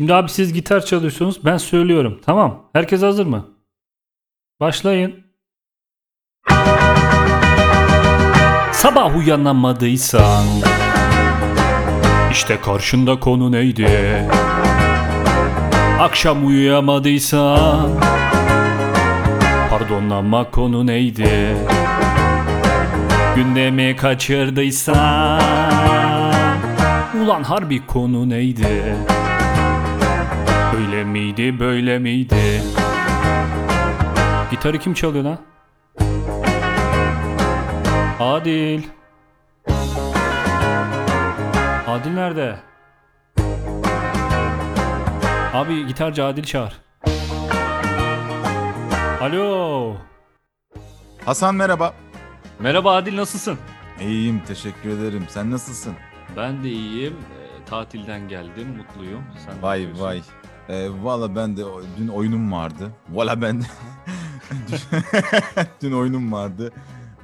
Şimdi 0.00 0.14
abi 0.14 0.28
siz 0.28 0.52
gitar 0.52 0.84
çalıyorsunuz. 0.84 1.44
Ben 1.44 1.56
söylüyorum. 1.56 2.20
Tamam. 2.26 2.62
Herkes 2.72 3.02
hazır 3.02 3.26
mı? 3.26 3.46
Başlayın. 4.60 5.14
Sabah 8.72 9.16
uyanamadıysan 9.16 10.44
işte 12.30 12.60
karşında 12.60 13.20
konu 13.20 13.52
neydi? 13.52 14.22
Akşam 16.00 16.46
uyuyamadıysan 16.46 17.90
Pardon 19.70 20.10
ama 20.10 20.50
konu 20.50 20.86
neydi? 20.86 21.56
Gündemi 23.36 23.96
kaçırdıysan 23.96 25.40
Ulan 27.22 27.42
harbi 27.42 27.86
konu 27.86 28.28
neydi? 28.28 28.96
Miydi 31.10 31.58
böyle 31.58 31.98
miydi? 31.98 32.62
Gitarı 34.50 34.78
kim 34.78 34.94
çalıyor 34.94 35.24
lan? 35.24 35.38
Adil. 38.20 38.82
Adil 41.86 42.10
nerede? 42.10 42.56
Abi 45.54 45.86
gitarcı 45.86 46.24
Adil 46.24 46.42
çağır. 46.42 46.72
Alo. 49.20 49.96
Hasan 51.24 51.54
merhaba. 51.54 51.94
Merhaba 52.58 52.94
Adil 52.96 53.16
nasılsın? 53.16 53.58
İyiyim 54.00 54.40
teşekkür 54.48 54.90
ederim. 54.90 55.24
Sen 55.28 55.50
nasılsın? 55.50 55.94
Ben 56.36 56.64
de 56.64 56.68
iyiyim. 56.68 57.14
Ee, 57.14 57.64
tatilden 57.64 58.28
geldim. 58.28 58.68
Mutluyum. 58.76 59.22
Sen 59.46 59.58
ne 59.58 59.62
Vay 59.62 59.80
yapıyorsun? 59.82 60.04
vay. 60.04 60.20
Ee, 60.70 60.88
Valla 61.02 61.36
ben 61.36 61.56
de 61.56 61.62
dün 61.98 62.08
oyunum 62.08 62.52
vardı. 62.52 62.92
Valla 63.08 63.42
ben 63.42 63.60
de 63.62 63.64
dün 65.82 65.92
oyunum 65.92 66.32
vardı. 66.32 66.72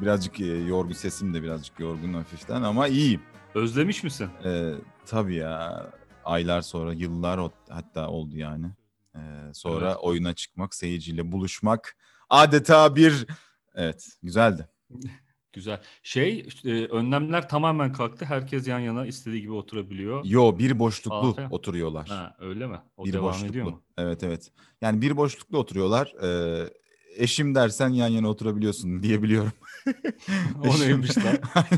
Birazcık 0.00 0.40
e, 0.40 0.46
yorgun 0.46 0.92
sesim 0.92 1.34
de 1.34 1.42
birazcık 1.42 1.80
yorgun 1.80 2.14
hafiften 2.14 2.62
ama 2.62 2.88
iyiyim. 2.88 3.22
Özlemiş 3.54 4.04
misin? 4.04 4.28
Ee, 4.44 4.72
tabii 5.06 5.34
ya 5.34 5.86
aylar 6.24 6.60
sonra 6.60 6.92
yıllar 6.92 7.50
hatta 7.68 8.08
oldu 8.08 8.36
yani. 8.36 8.66
Ee, 9.16 9.20
sonra 9.52 9.86
Evet. 9.86 9.96
oyuna 10.00 10.32
çıkmak, 10.34 10.74
seyirciyle 10.74 11.32
buluşmak 11.32 11.96
adeta 12.30 12.96
bir 12.96 13.26
evet 13.74 14.06
güzeldi. 14.22 14.68
Güzel. 15.56 15.80
Şey, 16.02 16.40
işte, 16.40 16.86
önlemler 16.86 17.48
tamamen 17.48 17.92
kalktı. 17.92 18.24
Herkes 18.24 18.68
yan 18.68 18.78
yana 18.78 19.06
istediği 19.06 19.40
gibi 19.40 19.52
oturabiliyor. 19.52 20.24
Yo 20.24 20.58
bir 20.58 20.78
boşluklu 20.78 21.28
Aferin. 21.28 21.50
oturuyorlar. 21.50 22.08
Ha, 22.08 22.36
öyle 22.38 22.66
mi? 22.66 22.76
O 22.96 23.04
bir 23.04 23.12
devam 23.12 23.24
boşluklu. 23.28 23.46
ediyor 23.48 23.66
mu? 23.66 23.82
Evet 23.98 24.22
evet. 24.22 24.52
Yani 24.80 25.00
bir 25.02 25.16
boşluklu 25.16 25.58
oturuyorlar. 25.58 26.14
Ee, 26.22 26.70
eşim 27.16 27.54
dersen 27.54 27.88
yan 27.88 28.08
yana 28.08 28.28
oturabiliyorsun 28.28 29.02
diyebiliyorum. 29.02 29.52
o 30.64 30.80
neymiş 30.80 31.18
lan? 31.18 31.36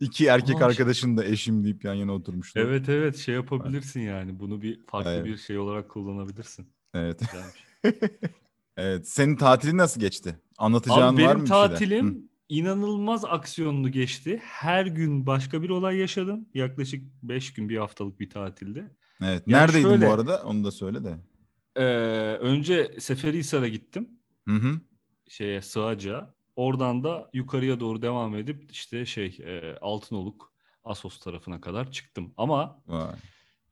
İki 0.00 0.26
erkek 0.26 0.62
Aa, 0.62 0.64
arkadaşın 0.64 1.16
da 1.16 1.24
eşim 1.24 1.64
deyip 1.64 1.84
yan 1.84 1.94
yana 1.94 2.12
oturmuşlar. 2.12 2.62
Evet 2.62 2.88
evet 2.88 3.16
şey 3.16 3.34
yapabilirsin 3.34 4.00
yani. 4.00 4.40
Bunu 4.40 4.62
bir 4.62 4.80
farklı 4.86 5.10
Evet. 5.10 5.24
bir 5.24 5.36
şey 5.36 5.58
olarak 5.58 5.88
kullanabilirsin. 5.88 6.66
Evet. 6.94 7.20
Evet. 8.76 9.08
Senin 9.08 9.36
tatilin 9.36 9.78
nasıl 9.78 10.00
geçti? 10.00 10.38
Anlatacağın 10.58 11.14
Abi 11.16 11.22
var 11.24 11.28
benim 11.28 11.36
mı 11.38 11.44
bir 11.44 11.48
şeyler? 11.48 11.68
tatilim 11.68 12.14
Hı. 12.14 12.18
inanılmaz 12.48 13.24
aksiyonlu 13.24 13.88
geçti. 13.90 14.40
Her 14.44 14.86
gün 14.86 15.26
başka 15.26 15.62
bir 15.62 15.68
olay 15.70 15.96
yaşadım. 15.96 16.48
Yaklaşık 16.54 17.04
5 17.22 17.52
gün 17.52 17.68
bir 17.68 17.76
haftalık 17.76 18.20
bir 18.20 18.30
tatilde. 18.30 18.90
Evet. 19.22 19.42
Yani 19.46 19.62
Neredeydin 19.62 19.88
şöyle- 19.88 20.06
bu 20.06 20.12
arada? 20.12 20.42
Onu 20.44 20.64
da 20.64 20.70
söyle 20.70 21.04
de. 21.04 21.16
Ee, 21.76 21.82
önce 22.40 22.96
Seferihisar'a 22.98 23.68
gittim. 23.68 24.08
Hı 24.48 24.54
hı. 24.54 24.80
Şeye 25.28 25.62
Sığacak'a. 25.62 26.34
Oradan 26.56 27.04
da 27.04 27.30
yukarıya 27.32 27.80
doğru 27.80 28.02
devam 28.02 28.36
edip 28.36 28.72
işte 28.72 29.06
şey 29.06 29.38
e, 29.44 29.78
Altınoluk, 29.80 30.52
Assos 30.84 31.20
tarafına 31.20 31.60
kadar 31.60 31.92
çıktım. 31.92 32.34
Ama 32.36 32.82
Vay. 32.86 33.14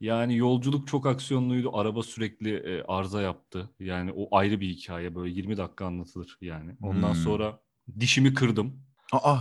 Yani 0.05 0.37
yolculuk 0.37 0.89
çok 0.89 1.07
aksiyonluydu. 1.07 1.77
Araba 1.77 2.03
sürekli 2.03 2.55
e, 2.57 2.83
arıza 2.83 3.23
yaptı. 3.23 3.71
Yani 3.81 4.13
o 4.17 4.37
ayrı 4.37 4.61
bir 4.61 4.69
hikaye. 4.69 5.15
Böyle 5.15 5.35
20 5.35 5.57
dakika 5.57 5.87
anlatılır 5.87 6.39
yani. 6.41 6.77
Ondan 6.83 7.09
Hmm. 7.09 7.15
sonra 7.15 7.61
dişimi 8.01 8.35
kırdım. 8.35 8.83
Aa. 9.13 9.39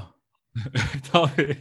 Tabii. 1.11 1.57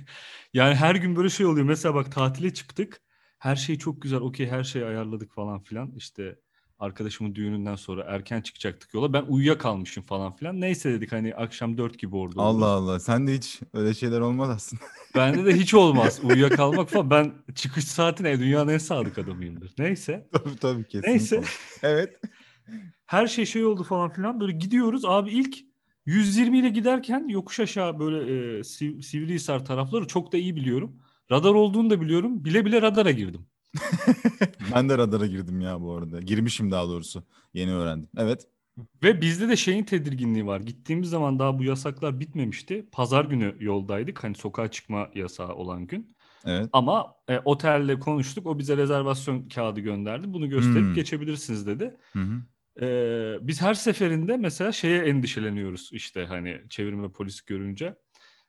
Yani 0.55 0.75
her 0.75 0.95
gün 0.95 1.17
böyle 1.17 1.29
şey 1.31 1.47
oluyor. 1.47 1.67
Mesela 1.67 1.95
bak 1.95 2.13
tatile 2.13 2.55
çıktık. 2.55 3.01
Her 3.39 3.57
şey 3.57 3.79
çok 3.79 4.03
güzel. 4.03 4.21
Okey 4.21 4.47
her 4.47 4.65
şeyi 4.65 4.85
ayarladık 4.85 5.33
falan 5.33 5.63
filan. 5.63 5.93
İşte 5.97 6.39
arkadaşımın 6.83 7.35
düğününden 7.35 7.77
sonra 7.77 8.05
erken 8.09 8.41
çıkacaktık 8.41 8.95
yola. 8.95 9.13
Ben 9.13 9.25
uyuyakalmışım 9.29 10.03
falan 10.03 10.33
filan. 10.33 10.61
Neyse 10.61 10.93
dedik 10.93 11.13
hani 11.13 11.35
akşam 11.35 11.79
4 11.79 11.99
gibi 11.99 12.17
orada 12.17 12.43
Allah 12.43 12.51
oluruz. 12.53 12.89
Allah. 12.89 13.01
Sen 13.01 13.27
de 13.27 13.35
hiç 13.35 13.61
öyle 13.75 13.95
şeyler 13.95 14.21
olmaz 14.21 14.51
aslında. 14.51 14.83
Bende 15.17 15.45
de 15.45 15.57
hiç 15.57 15.75
olmaz 15.75 16.21
uyuyakalmak 16.23 16.91
falan. 16.91 17.11
Ben 17.11 17.33
çıkış 17.55 17.85
saatine 17.85 18.41
dünyanın 18.41 18.73
en 18.73 18.79
sadık 18.79 19.19
adamıyımdır. 19.19 19.73
Neyse. 19.79 20.29
tabii 20.33 20.57
tabii 20.57 20.85
kesinlikle. 20.85 21.11
Neyse. 21.11 21.43
Evet. 21.83 22.21
Her 23.07 23.27
şey 23.27 23.47
şey 23.47 23.65
oldu 23.65 23.83
falan 23.83 24.11
filan. 24.11 24.41
Böyle 24.41 24.53
gidiyoruz. 24.53 25.05
Abi 25.05 25.31
ilk 25.31 25.57
120 26.07 26.59
ile 26.59 26.69
giderken 26.69 27.29
yokuş 27.29 27.61
aşağı 27.61 27.99
böyle 27.99 28.19
e, 28.19 28.61
Siv- 28.61 29.03
Sivrihisar 29.03 29.65
tarafları 29.65 30.07
çok 30.07 30.33
da 30.33 30.37
iyi 30.37 30.57
biliyorum. 30.57 30.97
Radar 31.31 31.55
olduğunu 31.55 31.91
da 31.91 32.01
biliyorum. 32.01 32.45
Bile 32.45 32.65
bile 32.65 32.83
radara 32.83 33.11
girdim. 33.11 33.47
Ben 34.75 34.89
de 34.89 34.99
radara 34.99 35.27
girdim 35.27 35.61
ya 35.61 35.81
bu 35.81 35.93
arada. 35.97 36.21
Girmişim 36.21 36.71
daha 36.71 36.89
doğrusu. 36.89 37.23
Yeni 37.55 37.73
öğrendim. 37.73 38.09
Evet. 38.17 38.47
Ve 39.03 39.21
bizde 39.21 39.49
de 39.49 39.57
şeyin 39.57 39.85
tedirginliği 39.85 40.47
var. 40.47 40.61
Gittiğimiz 40.61 41.11
zaman 41.11 41.39
daha 41.39 41.59
bu 41.59 41.65
yasaklar 41.65 42.21
bitmemişti. 42.21 42.87
Pazar 42.93 43.25
günü 43.25 43.57
yoldaydık. 43.61 44.25
Hani 44.25 44.35
sokağa 44.35 44.71
çıkma 44.71 45.09
yasağı 45.15 45.55
olan 45.55 45.87
gün. 45.87 46.17
Evet. 46.45 46.69
Ama 46.73 47.15
e, 47.29 47.39
otelle 47.39 47.99
konuştuk. 47.99 48.47
O 48.47 48.59
bize 48.59 48.77
rezervasyon 48.77 49.49
kağıdı 49.49 49.81
gönderdi. 49.81 50.33
Bunu 50.33 50.49
gösterip 50.49 50.87
Hmm. 50.87 50.95
geçebilirsiniz 50.95 51.67
dedi. 51.67 51.97
Hı 52.13 52.19
hı. 52.19 52.43
Ee, 52.81 53.39
biz 53.41 53.63
her 53.63 53.75
seferinde 53.75 54.37
mesela 54.37 54.73
şeye 54.73 54.99
endişeleniyoruz 55.05 55.91
işte 55.93 56.25
hani 56.25 56.61
çevirme 56.71 57.09
polis 57.09 57.41
görünce. 57.41 57.95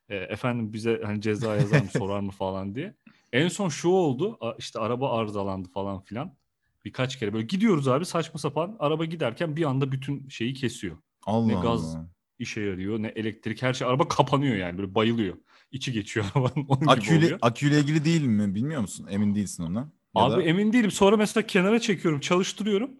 Ee, 0.09 0.15
efendim 0.15 0.73
bize 0.73 1.01
hani 1.05 1.21
ceza 1.21 1.55
yazar 1.55 1.81
mı 1.81 1.87
sorar 1.97 2.19
mı 2.19 2.31
falan 2.31 2.75
diye. 2.75 2.95
En 3.33 3.47
son 3.47 3.69
şu 3.69 3.89
oldu 3.89 4.39
işte 4.57 4.79
araba 4.79 5.17
arızalandı 5.19 5.69
falan 5.69 6.01
filan. 6.01 6.33
Birkaç 6.85 7.19
kere 7.19 7.33
böyle 7.33 7.45
gidiyoruz 7.45 7.87
abi 7.87 8.05
saçma 8.05 8.39
sapan 8.39 8.75
araba 8.79 9.05
giderken 9.05 9.55
bir 9.55 9.63
anda 9.63 9.91
bütün 9.91 10.27
şeyi 10.29 10.53
kesiyor. 10.53 10.97
Allah 11.25 11.47
Ne 11.47 11.53
gaz 11.53 11.95
Allah. 11.95 12.07
işe 12.39 12.61
yarıyor 12.61 12.99
ne 12.99 13.07
elektrik 13.07 13.61
her 13.61 13.73
şey 13.73 13.87
araba 13.87 14.07
kapanıyor 14.07 14.55
yani 14.55 14.77
böyle 14.77 14.95
bayılıyor. 14.95 15.37
İçi 15.71 15.91
geçiyor 15.91 16.25
arabanın 16.35 16.65
onun 16.67 16.87
Aküyle, 16.87 17.37
aküyle 17.41 17.79
ilgili 17.79 18.05
değil 18.05 18.23
mi? 18.23 18.55
Bilmiyor 18.55 18.81
musun? 18.81 19.07
Emin 19.09 19.35
değilsin 19.35 19.63
ona. 19.63 19.79
Ya 19.79 19.87
Abi 20.23 20.31
da- 20.35 20.43
emin 20.43 20.73
değilim. 20.73 20.91
Sonra 20.91 21.17
mesela 21.17 21.47
kenara 21.47 21.79
çekiyorum, 21.79 22.19
çalıştırıyorum. 22.19 22.91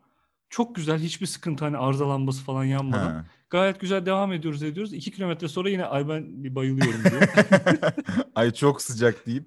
Çok 0.49 0.75
güzel, 0.75 0.99
hiçbir 0.99 1.25
sıkıntı 1.25 1.65
hani 1.65 1.77
arızalanması 1.77 2.43
falan 2.43 2.63
yanmadan. 2.63 3.11
Ha. 3.11 3.25
Gayet 3.49 3.79
güzel 3.79 4.05
devam 4.05 4.33
ediyoruz 4.33 4.63
ediyoruz. 4.63 4.93
İki 4.93 5.11
kilometre 5.11 5.47
sonra 5.47 5.69
yine 5.69 5.85
ay 5.85 6.09
ben 6.09 6.55
bayılıyorum 6.55 7.01
diyor. 7.03 7.21
Ay 8.35 8.51
çok 8.51 8.81
sıcak 8.81 9.25
deyip. 9.27 9.45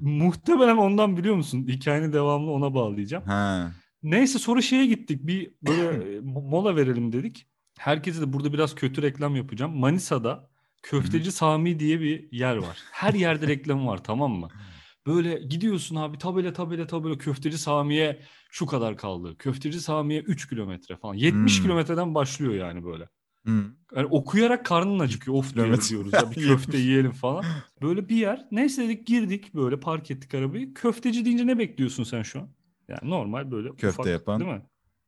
Muhtemelen 0.00 0.76
ondan 0.76 1.16
biliyor 1.16 1.34
musun? 1.36 1.66
Hikayenin 1.68 2.12
devamını 2.12 2.50
ona 2.50 2.74
bağlayacağım. 2.74 3.24
Ha. 3.24 3.72
Neyse 4.02 4.38
sonra 4.38 4.60
şeye 4.62 4.86
gittik. 4.86 5.26
Bir 5.26 5.50
böyle 5.62 5.82
e, 6.16 6.18
mo- 6.18 6.50
mola 6.50 6.76
verelim 6.76 7.12
dedik. 7.12 7.46
Herkese 7.78 8.20
de 8.20 8.32
burada 8.32 8.52
biraz 8.52 8.74
kötü 8.74 9.02
reklam 9.02 9.36
yapacağım. 9.36 9.76
Manisa'da 9.78 10.50
Köfteci 10.82 11.32
Sami 11.32 11.78
diye 11.78 12.00
bir 12.00 12.32
yer 12.32 12.56
var. 12.56 12.78
Her 12.92 13.14
yerde 13.14 13.46
reklamı 13.46 13.86
var 13.86 14.04
tamam 14.04 14.32
mı? 14.32 14.48
Böyle 15.06 15.38
gidiyorsun 15.38 15.96
abi 15.96 16.18
tabela 16.18 16.52
tabela 16.52 16.86
tabela 16.86 17.18
Köfteci 17.18 17.58
Sami'ye 17.58 18.22
şu 18.50 18.66
kadar 18.66 18.96
kaldı. 18.96 19.36
Köfteci 19.38 19.80
Sami'ye 19.80 20.20
3 20.20 20.48
kilometre 20.48 20.96
falan. 20.96 21.14
70 21.14 21.56
Hmm. 21.56 21.62
kilometreden 21.64 22.14
başlıyor 22.14 22.54
yani 22.54 22.84
böyle. 22.84 23.08
Hı. 23.46 23.64
Yani 23.96 24.06
okuyarak 24.06 24.66
karnın 24.66 24.98
acıkıyor. 24.98 25.36
Of 25.36 25.52
Kilometre. 25.52 25.88
diyoruz 25.88 26.12
ya 26.12 26.30
bir 26.30 26.34
köfte 26.48 26.78
yiyelim 26.78 27.12
falan. 27.12 27.44
Böyle 27.82 28.08
bir 28.08 28.16
yer. 28.16 28.46
Neyse 28.50 28.82
dedik 28.82 29.06
girdik 29.06 29.54
böyle 29.54 29.80
park 29.80 30.10
ettik 30.10 30.34
arabayı. 30.34 30.74
Köfteci 30.74 31.24
deyince 31.24 31.46
ne 31.46 31.58
bekliyorsun 31.58 32.04
sen 32.04 32.22
şu 32.22 32.40
an? 32.40 32.48
Yani 32.88 33.10
normal 33.10 33.50
böyle 33.50 33.68
Köfte 33.68 33.88
ufak, 33.88 34.06
yapan. 34.06 34.40
Değil 34.40 34.50
mi? 34.52 34.62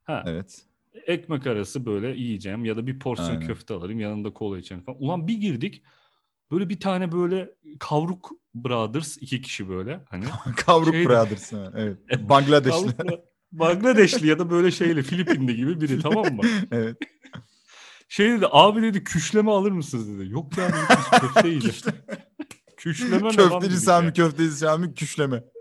Ha, 0.04 0.24
Evet. 0.26 0.62
ekmek 1.06 1.46
arası 1.46 1.86
böyle 1.86 2.08
yiyeceğim 2.08 2.64
ya 2.64 2.76
da 2.76 2.86
bir 2.86 2.98
porsiyon 2.98 3.30
Aynen. 3.30 3.46
köfte 3.46 3.74
alırım 3.74 4.00
yanında 4.00 4.32
kola 4.32 4.58
içerim 4.58 4.82
falan. 4.82 5.02
Ulan 5.02 5.28
bir 5.28 5.34
girdik. 5.34 5.82
Böyle 6.50 6.68
bir 6.68 6.80
tane 6.80 7.12
böyle 7.12 7.50
kavruk 7.78 8.30
brothers 8.54 9.16
iki 9.20 9.42
kişi 9.42 9.68
böyle 9.68 10.00
hani. 10.10 10.24
Kavruk 10.56 10.94
Şeydi. 10.94 11.08
Brothers. 11.08 11.52
Evet. 11.52 11.98
Bangladeşli. 12.28 12.88
Bangladeşli 13.52 14.26
ya 14.26 14.38
da 14.38 14.50
böyle 14.50 14.70
şeyle 14.70 15.02
Filipinli 15.02 15.56
gibi 15.56 15.80
biri 15.80 16.00
tamam 16.00 16.34
mı? 16.34 16.42
evet. 16.70 16.96
Şey 18.08 18.30
dedi 18.32 18.46
abi 18.50 18.82
dedi 18.82 19.04
küşleme 19.04 19.50
alır 19.50 19.72
mısınız 19.72 20.08
dedi. 20.18 20.30
Yok 20.32 20.58
ya 20.58 20.68
dedi 20.68 20.76
biz 20.90 21.20
köfte 21.20 21.48
yiyeceğiz. 21.48 21.84
Küşleme 22.76 23.16
ne 23.16 23.22
lan 23.22 23.30
Köfteci 23.36 23.70
dedik 23.72 23.84
Sami, 23.84 24.06
ya. 24.06 24.12
köfteci 24.12 24.50
Sami, 24.50 24.94
küşleme. 24.94 25.44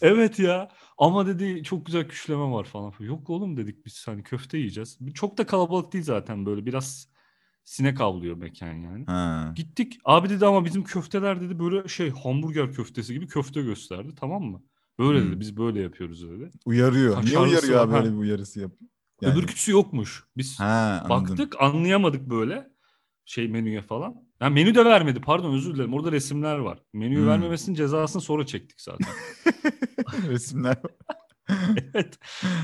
Evet 0.00 0.38
ya. 0.38 0.68
Ama 0.98 1.26
dedi 1.26 1.62
çok 1.62 1.86
güzel 1.86 2.08
küşleme 2.08 2.50
var 2.50 2.64
falan. 2.64 2.92
Yok 3.00 3.30
oğlum 3.30 3.56
dedik 3.56 3.86
biz 3.86 4.08
hani 4.08 4.22
köfte 4.22 4.58
yiyeceğiz. 4.58 4.98
Çok 5.14 5.38
da 5.38 5.46
kalabalık 5.46 5.92
değil 5.92 6.04
zaten 6.04 6.46
böyle 6.46 6.66
biraz 6.66 7.08
sinek 7.64 8.00
avlıyor 8.00 8.36
mekan 8.36 8.72
yani. 8.72 9.04
Ha. 9.06 9.52
Gittik. 9.56 9.98
Abi 10.04 10.28
dedi 10.28 10.46
ama 10.46 10.64
bizim 10.64 10.84
köfteler 10.84 11.40
dedi 11.40 11.58
böyle 11.58 11.88
şey 11.88 12.10
hamburger 12.10 12.72
köftesi 12.72 13.12
gibi 13.14 13.26
köfte 13.26 13.62
gösterdi 13.62 14.12
tamam 14.20 14.42
mı? 14.42 14.62
Böyle 14.98 15.20
Hmm. 15.20 15.28
dedi 15.30 15.40
biz 15.40 15.56
böyle 15.56 15.80
yapıyoruz 15.80 16.22
dedi. 16.30 16.50
Uyarıyor. 16.66 17.10
Niye 17.10 17.20
Kaşarlısı 17.34 17.50
uyarıyor 17.50 17.78
var, 17.78 17.84
abi 17.84 17.92
ha. 17.92 17.98
böyle 18.04 18.12
bir 18.14 18.18
uyarısı 18.18 18.60
yapıyor? 18.60 18.90
Yani- 19.22 19.34
Öbür 19.38 19.46
küçüsü 19.46 19.72
yokmuş. 19.72 20.24
Biz 20.36 20.60
Ha 20.60 21.06
baktık 21.08 21.60
anlayamadık 21.62 22.30
böyle 22.30 22.68
şey 23.24 23.48
menüye 23.48 23.82
falan. 23.82 24.14
Ya 24.40 24.50
menü 24.50 24.74
de 24.74 24.84
vermedi 24.84 25.20
pardon 25.20 25.54
özür 25.54 25.74
dilerim. 25.74 25.94
Orada 25.94 26.12
resimler 26.12 26.58
var. 26.58 26.78
Menüyü 26.92 27.20
Hmm. 27.20 27.26
vermemesinin 27.28 27.74
cezasını 27.76 28.22
sonra 28.22 28.46
çektik 28.46 28.80
zaten. 28.80 29.06
Resimler. 30.28 30.76
evet. 31.94 32.18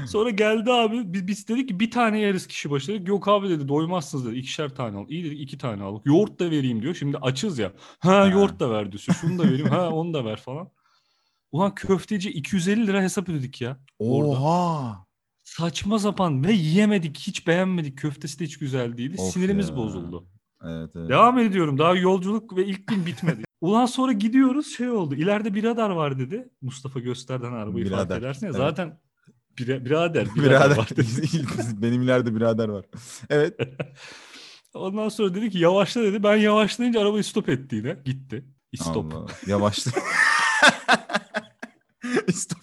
Sonra 0.06 0.30
geldi 0.30 0.72
abi 0.72 1.12
biz, 1.12 1.26
biz 1.26 1.48
dedik 1.48 1.68
ki 1.68 1.80
bir 1.80 1.90
tane 1.90 2.20
yeriz 2.20 2.46
kişi 2.46 2.70
başı 2.70 2.88
dedik. 2.92 3.08
Yok 3.08 3.28
abi 3.28 3.48
dedi 3.48 3.68
doymazsınız 3.68 4.26
dedi. 4.26 4.36
İkişer 4.36 4.74
tane 4.74 4.98
al. 4.98 5.06
İyi 5.08 5.24
dedik 5.24 5.40
iki 5.40 5.58
tane 5.58 5.82
al. 5.82 6.00
Yoğurt 6.04 6.40
da 6.40 6.50
vereyim 6.50 6.82
diyor. 6.82 6.94
Şimdi 6.94 7.16
açız 7.18 7.58
ya. 7.58 7.72
Ha, 7.98 8.12
Ha. 8.20 8.26
yoğurt 8.26 8.60
da 8.60 8.70
ver 8.70 8.92
diyorsun. 8.92 9.12
Şunu 9.12 9.38
da 9.38 9.42
vereyim. 9.44 9.68
ha 9.68 9.90
onu 9.90 10.14
da 10.14 10.24
ver 10.24 10.36
falan. 10.40 10.70
Ulan 11.52 11.74
köfteci 11.74 12.30
250 12.30 12.86
lira 12.86 13.02
hesap 13.02 13.28
ödedik 13.28 13.60
ya. 13.60 13.76
Orada. 13.98 15.07
Saçma 15.56 15.98
sapan 15.98 16.44
ve 16.44 16.52
yiyemedik. 16.52 17.18
Hiç 17.18 17.46
beğenmedik. 17.46 17.98
Köftesi 17.98 18.38
de 18.38 18.44
hiç 18.44 18.58
güzel 18.58 18.96
değildi. 18.98 19.16
Of 19.20 19.32
Sinirimiz 19.32 19.68
ya. 19.68 19.76
bozuldu. 19.76 20.26
Evet 20.64 20.90
evet. 20.96 21.08
Devam 21.10 21.38
ediyorum. 21.38 21.78
Daha 21.78 21.94
yolculuk 21.94 22.56
ve 22.56 22.66
ilk 22.66 22.86
gün 22.86 23.06
bitmedi. 23.06 23.42
Ulan 23.60 23.86
sonra 23.86 24.12
gidiyoruz 24.12 24.76
şey 24.76 24.90
oldu. 24.90 25.14
İleride 25.14 25.54
bir 25.54 25.64
radar 25.64 25.90
var 25.90 26.18
dedi. 26.18 26.48
Mustafa 26.62 27.00
gösterden 27.00 27.52
arabayı 27.52 27.88
fark 27.90 28.00
Birader, 28.08 28.18
edersin 28.18 28.46
ya. 28.46 28.50
evet. 28.50 28.58
Zaten 28.60 29.00
bira- 29.58 29.84
birader, 29.84 30.26
birader, 30.36 30.44
Birader. 30.50 30.76
var 30.76 30.88
dedi. 30.96 31.04
Benim 31.82 32.02
ileride 32.02 32.34
birader 32.34 32.68
var. 32.68 32.84
Evet. 33.30 33.60
Ondan 34.74 35.08
sonra 35.08 35.34
dedi 35.34 35.50
ki 35.50 35.58
yavaşla 35.58 36.02
dedi. 36.02 36.22
Ben 36.22 36.36
yavaşlayınca 36.36 37.00
arabayı 37.00 37.24
stop 37.24 37.48
etti 37.48 37.76
yine. 37.76 37.96
Gitti. 38.04 38.44
Stop. 38.76 39.30
Yavaşla. 39.46 39.92
Stop. 42.32 42.58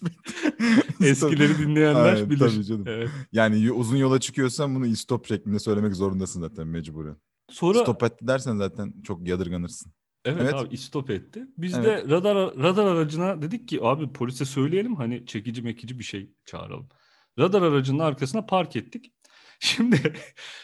Eskileri 1.10 1.57
dinleyenler 1.57 2.16
Evet, 2.16 2.30
bilir. 2.30 2.40
tabii 2.40 2.63
canım. 2.63 2.84
Evet. 2.88 3.10
Yani 3.31 3.72
uzun 3.72 3.98
yola 3.98 4.19
çıkıyorsan 4.19 4.75
bunu 4.75 4.96
stop 4.96 5.28
şeklinde 5.28 5.60
söylemek 5.60 5.96
zorundasın 5.96 6.42
zaten 6.42 6.68
mecburen. 6.68 7.18
Sonra 7.50 7.80
Stop 7.80 8.04
etti 8.04 8.28
dersen 8.28 8.57
zaten 8.57 8.94
çok 9.04 9.28
yadırganırsın. 9.28 9.92
Evet, 10.25 10.42
Evet. 10.42 10.54
abi 10.54 10.78
stop 10.78 11.10
etti. 11.10 11.48
Biz 11.57 11.74
Evet. 11.74 11.86
de 11.86 12.10
radar 12.10 12.36
radar 12.57 12.86
aracına 12.86 13.42
dedik 13.42 13.68
ki 13.68 13.80
abi 13.84 14.13
polise 14.13 14.46
söyleyelim 14.46 14.96
hani 14.96 15.25
çekici 15.25 15.62
mekici 15.62 16.00
bir 16.00 16.04
şey 16.04 16.31
çağıralım. 16.46 16.90
Radar 17.40 17.62
aracının 17.62 18.00
arkasına 18.00 18.46
park 18.46 18.75
ettik. 18.75 19.12
Şimdi 19.60 20.13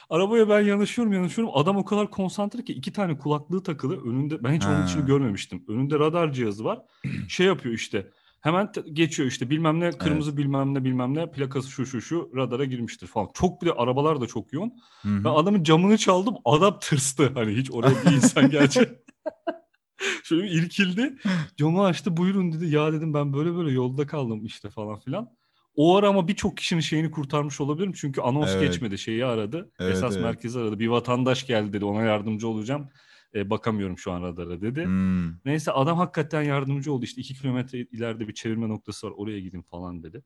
arabaya 0.09 0.49
ben 0.49 0.61
yanaşıyorum 0.61 1.13
yanaşıyorum. 1.13 1.53
Adam 1.57 1.77
o 1.77 1.85
kadar 1.85 2.11
konsantre 2.11 2.63
ki 2.63 2.73
iki 2.73 2.93
tane 2.93 3.17
kulaklığı 3.17 3.63
takılı 3.63 4.05
önünde. 4.09 4.43
Ben 4.43 4.53
hiç 4.53 4.65
onun 4.65 4.73
Ha. 4.73 4.85
içini 4.85 5.05
görmemiştim. 5.05 5.63
Önünde 5.67 5.99
radar 5.99 6.33
cihazı 6.33 6.63
var. 6.63 6.79
Şey 7.27 7.45
yapıyor 7.47 7.75
işte. 7.75 8.11
Hemen 8.41 8.71
geçiyor 8.93 9.29
işte 9.29 9.49
bilmem 9.49 9.79
ne 9.79 9.91
kırmızı 9.91 10.37
bilmem 10.37 10.73
ne 10.73 10.83
bilmem 10.83 11.13
ne 11.13 11.31
plakası 11.31 11.69
şu 11.69 11.85
şu 11.85 12.01
şu 12.01 12.31
radara 12.35 12.65
girmiştir 12.65 13.07
falan. 13.07 13.29
Çok 13.33 13.61
bir 13.61 13.67
de 13.67 13.73
arabalar 13.73 14.21
da 14.21 14.27
çok 14.27 14.53
yoğun. 14.53 14.73
Hı 15.01 15.09
hı. 15.09 15.23
Ben 15.23 15.29
adamın 15.29 15.63
camını 15.63 15.97
çaldım. 15.97 16.35
Adam 16.45 16.79
tırstı. 16.81 17.31
Hani 17.33 17.55
hiç 17.55 17.71
oraya 17.71 17.95
bir 18.05 18.11
insan 18.11 18.49
gelecek. 18.49 18.89
Şöyle 20.23 20.43
bir 20.43 20.51
irkildi. 20.51 21.15
Camı 21.57 21.83
açtı. 21.83 22.17
Buyurun 22.17 22.51
dedi. 22.51 22.67
Ya 22.75 22.93
dedim 22.93 23.13
ben 23.13 23.33
böyle 23.33 23.55
böyle 23.55 23.71
yolda 23.71 24.07
kaldım 24.07 24.45
işte 24.45 24.69
falan 24.69 24.99
filan. 24.99 25.29
O 25.75 25.95
ara 25.95 26.09
ama 26.09 26.27
birçok 26.27 26.57
kişinin 26.57 26.81
şeyini 26.81 27.11
kurtarmış 27.11 27.61
olabilirim. 27.61 27.93
Çünkü 27.95 28.21
anons 28.21 28.49
Evet. 28.53 28.61
geçmedi. 28.61 28.97
Şeyi 28.97 29.25
aradı. 29.25 29.71
Evet, 29.79 29.95
Esas 29.95 30.13
evet. 30.13 30.25
merkezi 30.25 30.59
aradı. 30.59 30.79
Bir 30.79 30.87
vatandaş 30.87 31.47
geldi 31.47 31.73
dedi. 31.73 31.85
Ona 31.85 32.01
yardımcı 32.01 32.47
olacağım. 32.47 32.89
E, 33.35 33.49
bakamıyorum 33.49 33.97
şu 33.97 34.11
an 34.11 34.23
radara 34.23 34.61
dedi. 34.61 34.85
Hmm. 34.85 35.29
Neyse 35.45 35.71
adam 35.71 35.97
hakikaten 35.97 36.41
yardımcı 36.41 36.93
oldu. 36.93 37.05
İşte 37.05 37.21
iki 37.21 37.33
kilometre 37.33 37.79
ileride 37.79 38.27
bir 38.27 38.33
çevirme 38.33 38.69
noktası 38.69 39.07
var. 39.07 39.13
Oraya 39.17 39.39
gidin 39.39 39.61
falan 39.61 40.03
dedi. 40.03 40.23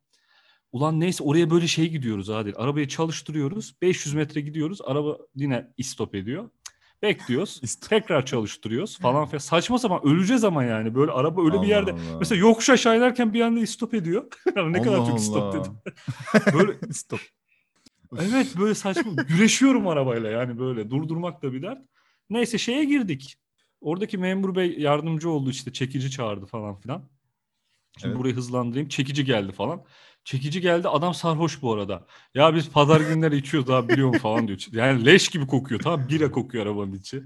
Ulan 0.72 1.00
neyse 1.00 1.24
oraya 1.24 1.50
böyle 1.50 1.68
şey 1.68 1.90
gidiyoruz 1.90 2.30
hadi. 2.30 2.54
Arabayı 2.56 2.88
çalıştırıyoruz. 2.88 3.76
500 3.82 4.16
metre 4.16 4.42
gidiyoruz. 4.42 4.80
Araba 4.86 5.18
yine 5.36 5.68
istop 5.78 6.16
ediyor. 6.16 6.50
Bekliyoruz. 7.02 7.60
İstop. 7.64 7.90
Tekrar 7.90 8.26
çalıştırıyoruz 8.26 9.00
falan 9.00 9.26
filan. 9.26 9.40
Saçma 9.40 9.80
sapan 9.80 10.06
öleceğiz 10.08 10.44
ama 10.44 10.64
yani. 10.64 10.96
Böyle 10.96 11.12
araba 11.12 11.42
öyle 11.42 11.54
bir 11.54 11.58
Allah 11.58 11.66
yerde. 11.66 11.92
Allah. 11.92 12.18
Mesela 12.20 12.40
yokuş 12.40 12.70
aşağı 12.70 12.98
inerken 12.98 13.34
bir 13.34 13.42
anda 13.42 13.60
istop 13.60 13.94
ediyor. 13.94 14.26
ne 14.56 14.82
kadar 14.82 14.98
Allah 14.98 15.08
çok 15.08 15.20
istop 15.20 15.54
dedim. 15.54 15.72
Böyle 16.54 16.94
Stop. 16.94 17.20
Evet 18.20 18.48
böyle 18.60 18.76
saçma. 18.76 19.24
Güreşiyorum 19.24 19.88
arabayla 19.88 20.30
yani 20.30 20.60
böyle. 20.60 20.90
Durdurmak 20.90 21.44
da 21.44 21.54
bir 21.54 21.62
dert. 21.62 21.82
Neyse 22.30 22.58
şeye 22.58 22.84
girdik. 22.84 23.36
Oradaki 23.82 24.18
memur 24.18 24.56
bey 24.56 24.76
yardımcı 24.80 25.30
oldu 25.30 25.50
işte 25.50 25.74
çekici 25.74 26.12
çağırdı 26.12 26.46
falan 26.46 26.76
filan. 26.76 27.10
Şimdi 27.98 28.12
Evet. 28.12 28.20
burayı 28.20 28.36
hızlandırayım. 28.36 28.90
Çekici 28.90 29.26
geldi 29.26 29.52
falan. 29.52 29.84
Çekici 30.24 30.62
geldi 30.62 30.88
adam 30.88 31.14
sarhoş 31.14 31.62
bu 31.62 31.74
arada. 31.74 32.08
Ya 32.34 32.56
biz 32.56 32.70
pazar 32.70 33.02
günleri 33.02 33.38
içiyoruz 33.38 33.70
abi 33.70 33.92
biliyor 33.92 34.08
musun 34.08 34.22
falan 34.22 34.48
diyor. 34.48 34.66
Yani 34.72 35.06
leş 35.06 35.30
gibi 35.30 35.48
kokuyor 35.48 35.82
tamam 35.82 36.08
bira 36.10 36.32
kokuyor 36.32 36.66
arabanın 36.66 36.94
içi. 36.94 37.24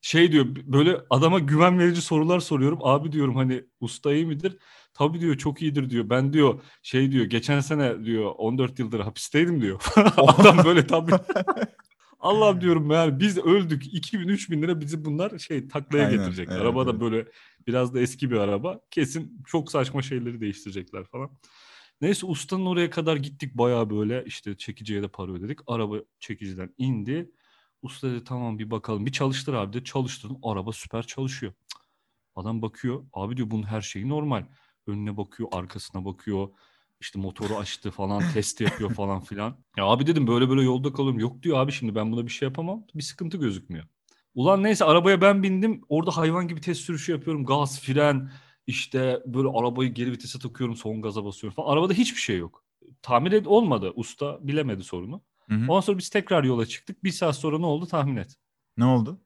Şey 0.00 0.32
diyor 0.32 0.46
böyle 0.64 0.96
adama 1.10 1.38
güven 1.38 1.78
verici 1.78 2.02
sorular 2.02 2.40
soruyorum. 2.40 2.78
Abi 2.82 3.12
diyorum 3.12 3.36
hani 3.36 3.64
usta 3.80 4.14
iyi 4.14 4.26
midir? 4.26 4.56
Tabii 4.94 5.20
diyor 5.20 5.36
çok 5.38 5.62
iyidir 5.62 5.90
diyor. 5.90 6.10
Ben 6.10 6.32
diyor 6.32 6.60
şey 6.82 7.12
diyor 7.12 7.24
geçen 7.24 7.60
sene 7.60 8.04
diyor 8.04 8.32
14 8.36 8.78
yıldır 8.78 9.00
hapisteydim 9.00 9.60
diyor. 9.62 9.82
Adam 10.16 10.64
böyle 10.64 10.86
tabii. 10.86 11.12
Allah'ım 12.24 12.60
diyorum 12.60 12.90
yani 12.90 13.20
biz 13.20 13.38
öldük 13.38 13.94
2000 13.94 14.28
3000 14.28 14.62
lira 14.62 14.80
bizi 14.80 15.04
bunlar 15.04 15.38
şey 15.38 15.68
taklaya 15.68 16.06
Aynen, 16.06 16.18
getirecek. 16.18 16.48
evet, 16.50 16.60
araba 16.60 16.86
da 16.86 16.90
evet. 16.90 17.00
böyle 17.00 17.28
biraz 17.66 17.94
da 17.94 18.00
eski 18.00 18.30
bir 18.30 18.36
araba. 18.36 18.80
Kesin 18.90 19.42
çok 19.46 19.70
saçma 19.70 20.02
şeyleri 20.02 20.40
değiştirecekler 20.40 21.04
falan. 21.04 21.30
Neyse 22.00 22.26
ustanın 22.26 22.66
oraya 22.66 22.90
kadar 22.90 23.16
gittik 23.16 23.54
bayağı 23.54 23.90
böyle 23.90 24.24
işte 24.26 24.56
çekiciye 24.56 25.02
de 25.02 25.08
para 25.08 25.32
ödedik. 25.32 25.58
Araba 25.66 25.96
çekiciden 26.18 26.74
indi. 26.78 27.30
Usta 27.82 28.10
dedi 28.10 28.24
tamam 28.24 28.58
bir 28.58 28.70
bakalım. 28.70 29.06
Bir 29.06 29.12
çalıştır 29.12 29.54
abi 29.54 29.72
de 29.72 29.84
çalıştırdım. 29.84 30.38
Araba 30.42 30.72
süper 30.72 31.06
çalışıyor. 31.06 31.52
Adam 32.36 32.62
bakıyor. 32.62 33.04
Abi 33.12 33.36
diyor 33.36 33.50
bunun 33.50 33.62
her 33.62 33.80
şeyi 33.80 34.08
normal. 34.08 34.44
Önüne 34.86 35.16
bakıyor, 35.16 35.48
arkasına 35.52 36.04
bakıyor. 36.04 36.48
İşte 37.04 37.18
motoru 37.18 37.56
açtı 37.56 37.90
falan, 37.90 38.22
test 38.34 38.60
yapıyor 38.60 38.94
falan 38.94 39.20
filan. 39.20 39.56
Ya 39.76 39.84
abi 39.84 40.06
dedim 40.06 40.26
böyle 40.26 40.48
böyle 40.48 40.62
yolda 40.62 40.92
kalıyorum. 40.92 41.20
Yok 41.20 41.42
diyor 41.42 41.58
abi 41.58 41.72
şimdi 41.72 41.94
ben 41.94 42.12
buna 42.12 42.26
bir 42.26 42.30
şey 42.30 42.46
yapamam. 42.48 42.86
Bir 42.94 43.02
sıkıntı 43.02 43.36
gözükmüyor. 43.36 43.84
Ulan 44.34 44.62
neyse 44.62 44.84
arabaya 44.84 45.20
ben 45.20 45.42
bindim. 45.42 45.80
Orada 45.88 46.16
hayvan 46.16 46.48
gibi 46.48 46.60
test 46.60 46.80
sürüşü 46.80 47.12
yapıyorum. 47.12 47.44
Gaz, 47.44 47.80
fren, 47.80 48.32
işte 48.66 49.22
böyle 49.26 49.48
arabayı 49.48 49.94
geri 49.94 50.12
vitese 50.12 50.38
takıyorum, 50.38 50.76
son 50.76 51.02
gaza 51.02 51.24
basıyorum 51.24 51.54
falan. 51.54 51.72
Arabada 51.72 51.92
hiçbir 51.92 52.20
şey 52.20 52.38
yok. 52.38 52.64
Tamir 53.02 53.32
ed- 53.32 53.48
olmadı. 53.48 53.92
Usta 53.94 54.38
bilemedi 54.48 54.84
sorunu. 54.84 55.22
Hı 55.48 55.54
hı. 55.54 55.60
Ondan 55.68 55.80
sonra 55.80 55.98
biz 55.98 56.08
tekrar 56.08 56.44
yola 56.44 56.66
çıktık. 56.66 57.04
Bir 57.04 57.10
saat 57.10 57.36
sonra 57.36 57.58
ne 57.58 57.66
oldu 57.66 57.86
tahmin 57.86 58.16
et. 58.16 58.36
Ne 58.76 58.84
oldu? 58.84 59.20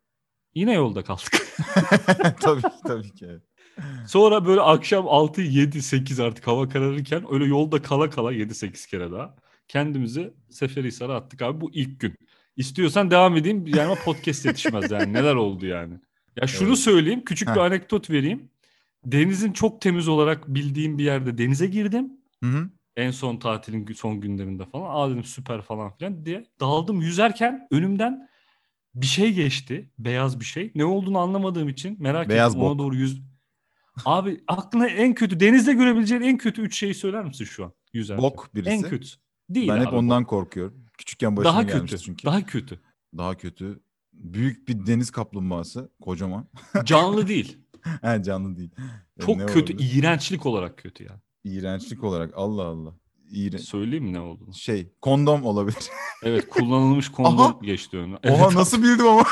Yine 0.54 0.72
yolda 0.72 1.04
kaldık. 1.04 1.56
tabii 2.40 2.62
ki 2.62 2.68
tabii 2.86 3.14
ki. 3.14 3.26
evet. 3.26 3.42
Sonra 4.06 4.46
böyle 4.46 4.60
akşam 4.60 5.08
6, 5.08 5.40
7, 5.42 5.82
8 5.82 6.20
artık 6.20 6.46
hava 6.46 6.68
kararırken 6.68 7.24
öyle 7.30 7.44
yolda 7.44 7.82
kala 7.82 8.10
kala 8.10 8.32
7-8 8.32 8.88
kere 8.90 9.12
daha 9.12 9.34
kendimizi 9.68 10.34
Seferihisar'a 10.50 11.16
attık 11.16 11.42
abi 11.42 11.60
bu 11.60 11.70
ilk 11.72 12.00
gün. 12.00 12.14
İstiyorsan 12.56 13.10
devam 13.10 13.36
edeyim 13.36 13.66
yani 13.66 13.94
podcast 14.04 14.44
yetişmez 14.46 14.90
yani 14.90 15.12
neler 15.12 15.34
oldu 15.34 15.66
yani. 15.66 15.94
Ya 16.36 16.46
şunu 16.46 16.68
Evet. 16.68 16.78
söyleyeyim 16.78 17.22
küçük 17.24 17.48
bir 17.48 17.52
Heh. 17.52 17.62
anekdot 17.62 18.10
vereyim. 18.10 18.50
Denizin 19.06 19.52
çok 19.52 19.80
temiz 19.80 20.08
olarak 20.08 20.48
bildiğim 20.48 20.98
bir 20.98 21.04
yerde 21.04 21.38
denize 21.38 21.66
girdim. 21.66 22.12
Hı 22.44 22.50
hı. 22.50 22.70
En 22.96 23.10
son 23.10 23.36
tatilin 23.36 23.92
son 23.92 24.20
günlerinde 24.20 24.64
falan. 24.64 24.90
Aa 24.90 25.10
dedim 25.10 25.24
süper 25.24 25.62
falan 25.62 25.96
filan 25.96 26.24
diye. 26.24 26.44
Daldım 26.60 27.00
yüzerken 27.00 27.68
önümden 27.70 28.28
bir 28.94 29.06
şey 29.06 29.32
geçti. 29.32 29.90
Beyaz 29.98 30.40
bir 30.40 30.44
şey. 30.44 30.70
Ne 30.74 30.84
olduğunu 30.84 31.18
anlamadığım 31.18 31.68
için 31.68 31.96
merak 32.02 32.28
Beyaz 32.28 32.52
ettim. 32.54 32.64
Ona 32.64 32.70
bok. 32.70 32.78
doğru 32.78 32.96
yüz... 32.96 33.22
Abi 34.04 34.40
aklına 34.48 34.86
en 34.88 35.14
kötü 35.14 35.40
denizde 35.40 35.72
görebileceğin 35.72 36.22
en 36.22 36.38
kötü 36.38 36.62
üç 36.62 36.78
şeyi 36.78 36.94
söyler 36.94 37.24
misin 37.24 37.44
şu 37.44 37.64
an 37.64 37.72
yüzerken? 37.92 38.22
Bok 38.22 38.50
birisi. 38.54 38.70
En 38.70 38.82
kötü. 38.82 39.08
Değil 39.50 39.68
ben 39.68 39.76
abi, 39.78 39.86
hep 39.86 39.92
ondan 39.92 40.22
bok. 40.22 40.30
korkuyorum. 40.30 40.84
Küçükken 40.98 41.36
başıma 41.36 41.52
Daha 41.54 41.66
kötü. 41.66 41.98
çünkü. 41.98 42.26
Daha 42.26 42.46
kötü. 42.46 42.80
Daha 43.16 43.36
kötü. 43.36 43.80
Büyük 44.12 44.68
bir 44.68 44.86
deniz 44.86 45.10
kaplumbağası. 45.10 45.90
Kocaman. 46.02 46.46
Canlı 46.84 47.28
değil. 47.28 47.58
He 48.02 48.22
canlı 48.22 48.56
değil. 48.56 48.70
E, 49.18 49.22
Çok 49.22 49.36
ne 49.36 49.46
kötü. 49.46 49.72
olabilir? 49.72 49.98
iğrençlik 49.98 50.46
olarak 50.46 50.78
kötü 50.78 51.04
yani. 51.04 51.20
İğrençlik 51.44 52.04
olarak. 52.04 52.32
Allah 52.36 52.64
Allah. 52.64 52.94
İğren... 53.30 53.58
Söyleyeyim 53.58 54.04
mi 54.04 54.12
ne 54.12 54.20
olduğunu? 54.20 54.54
Şey 54.54 54.92
kondom 55.02 55.44
olabilir. 55.44 55.88
Evet 56.22 56.48
kullanılmış 56.48 57.08
kondom 57.12 57.40
Aha! 57.40 57.58
geçti 57.62 57.96
önüne. 57.96 58.16
Oha 58.16 58.44
Evet, 58.44 58.54
nasıl 58.54 58.82
bildim 58.82 59.06
ama. 59.06 59.24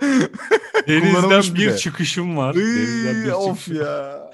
Denizden 0.88 1.54
bir 1.54 1.76
çıkışım 1.76 2.36
var. 2.36 2.54
Denizden 2.54 3.24
bir 3.24 3.30
of 3.30 3.58
çıkışım. 3.58 3.86
ya. 3.86 4.32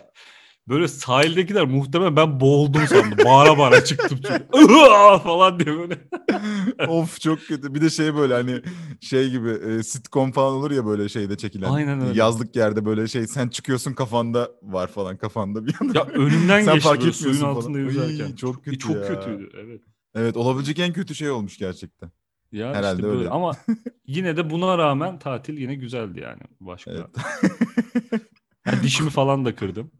Böyle 0.68 0.88
sahildekiler 0.88 1.64
muhtemelen 1.64 2.16
ben 2.16 2.40
boğuldum 2.40 2.86
sandım. 2.86 3.18
Bağıra 3.24 3.58
bağıra 3.58 3.84
çıktım 3.84 4.20
çünkü. 4.26 4.46
Falan 5.24 5.60
diye 5.60 5.76
böyle. 5.78 5.98
of 6.88 7.20
çok 7.20 7.40
kötü. 7.40 7.74
Bir 7.74 7.80
de 7.80 7.90
şey 7.90 8.14
böyle 8.14 8.34
hani 8.34 8.62
şey 9.00 9.30
gibi 9.30 9.50
e, 9.50 9.82
sitcom 9.82 10.32
falan 10.32 10.52
olur 10.52 10.70
ya 10.70 10.86
böyle 10.86 11.08
şeyde 11.08 11.36
çekilen. 11.36 11.70
Aynen 11.70 12.00
öyle. 12.00 12.18
Yazlık 12.18 12.56
yerde 12.56 12.84
böyle 12.84 13.08
şey 13.08 13.26
sen 13.26 13.48
çıkıyorsun 13.48 13.92
kafanda 13.92 14.50
var 14.62 14.88
falan 14.88 15.16
kafanda 15.16 15.66
bir 15.66 15.74
anda. 15.80 15.98
Ya 15.98 16.04
önümden 16.04 16.60
Sen 16.64 16.74
geçti 16.74 16.88
fark 16.88 17.00
böyle 17.00 17.12
suyun 17.12 17.42
altında 17.42 17.78
yüzerken. 17.78 18.26
Iy, 18.26 18.36
çok 18.36 18.64
kötü 18.64 18.78
çok 18.78 18.96
ya. 18.96 19.06
kötüydü. 19.08 19.50
Evet. 19.64 19.80
Evet 20.14 20.36
olabilecek 20.36 20.78
en 20.78 20.92
kötü 20.92 21.14
şey 21.14 21.30
olmuş 21.30 21.58
gerçekten. 21.58 22.10
Ya 22.52 22.74
Herhalde 22.74 22.96
işte 22.96 23.02
böyle. 23.06 23.18
öyle. 23.18 23.28
Ama 23.28 23.52
yine 24.06 24.36
de 24.36 24.50
buna 24.50 24.78
rağmen 24.78 25.18
tatil 25.18 25.58
yine 25.58 25.74
güzeldi 25.74 26.20
yani. 26.20 26.42
Başka. 26.60 26.90
Evet. 26.90 27.06
Yani 28.66 28.82
dişimi 28.82 29.10
falan 29.10 29.44
da 29.44 29.54
kırdım. 29.54 29.90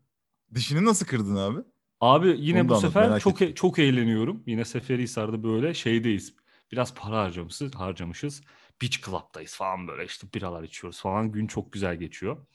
Dişini 0.54 0.84
nasıl 0.84 1.06
kırdın 1.06 1.36
abi? 1.36 1.58
Abi 2.00 2.36
yine 2.38 2.60
Onu 2.60 2.68
bu 2.68 2.74
anlat, 2.74 2.82
sefer 2.92 3.20
çok 3.20 3.42
e- 3.42 3.54
çok 3.54 3.78
eğleniyorum. 3.78 4.42
Yine 4.46 4.64
Seferihisar'da 4.64 5.42
böyle 5.42 5.74
şeydeyiz. 5.74 6.34
Biraz 6.72 6.94
para 6.94 7.22
harcamışız, 7.22 7.74
harcamışız. 7.74 8.42
Beach 8.82 8.96
Club'dayız 9.06 9.54
falan 9.54 9.88
böyle 9.88 10.04
işte 10.04 10.26
biralar 10.34 10.62
içiyoruz 10.62 11.00
falan. 11.00 11.32
Gün 11.32 11.46
çok 11.46 11.72
güzel 11.72 11.96
geçiyor. 11.96 12.46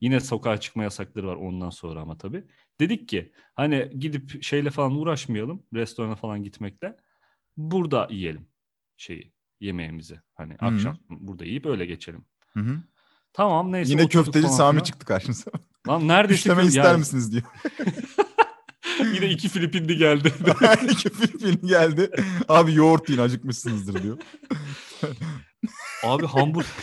Yine 0.00 0.20
sokağa 0.20 0.60
çıkma 0.60 0.82
yasakları 0.82 1.26
var 1.26 1.36
ondan 1.36 1.70
sonra 1.70 2.00
ama 2.00 2.18
tabii. 2.18 2.44
Dedik 2.80 3.08
ki 3.08 3.32
hani 3.54 3.90
gidip 3.98 4.42
şeyle 4.42 4.70
falan 4.70 4.96
uğraşmayalım. 4.96 5.62
Restorana 5.74 6.14
falan 6.16 6.42
gitmekle. 6.42 6.96
Burada 7.56 8.08
yiyelim 8.10 8.46
şeyi 8.96 9.32
yemeğimizi. 9.60 10.20
Hani 10.34 10.56
Hı 10.60 10.66
hı. 10.66 10.70
akşam 10.70 10.98
burada 11.08 11.44
yiyip 11.44 11.66
öyle 11.66 11.86
geçelim. 11.86 12.24
Hı 12.54 12.60
hı. 12.60 12.82
Tamam 13.32 13.72
neyse. 13.72 13.92
Yine 13.92 14.08
köfteci 14.08 14.46
falan 14.46 14.56
Sami 14.56 14.70
filan. 14.76 14.84
çıktı 14.84 15.06
karşınıza. 15.06 15.50
Lan 15.88 16.08
neredeyse 16.08 16.40
Üçleme 16.40 16.68
ister 16.68 16.84
yani 16.84 16.98
misiniz 16.98 17.32
diyor. 17.32 17.42
Yine 19.14 19.30
iki 19.30 19.48
Filipinli 19.48 19.96
geldi. 19.96 20.32
İki 20.90 21.10
Filipin 21.10 21.66
geldi. 21.68 22.10
Abi 22.48 22.74
yoğurt 22.74 23.08
yiyin 23.08 23.22
acıkmışsınızdır 23.22 24.02
diyor. 24.02 24.18
Abi 26.04 26.26
hamburg... 26.26 26.66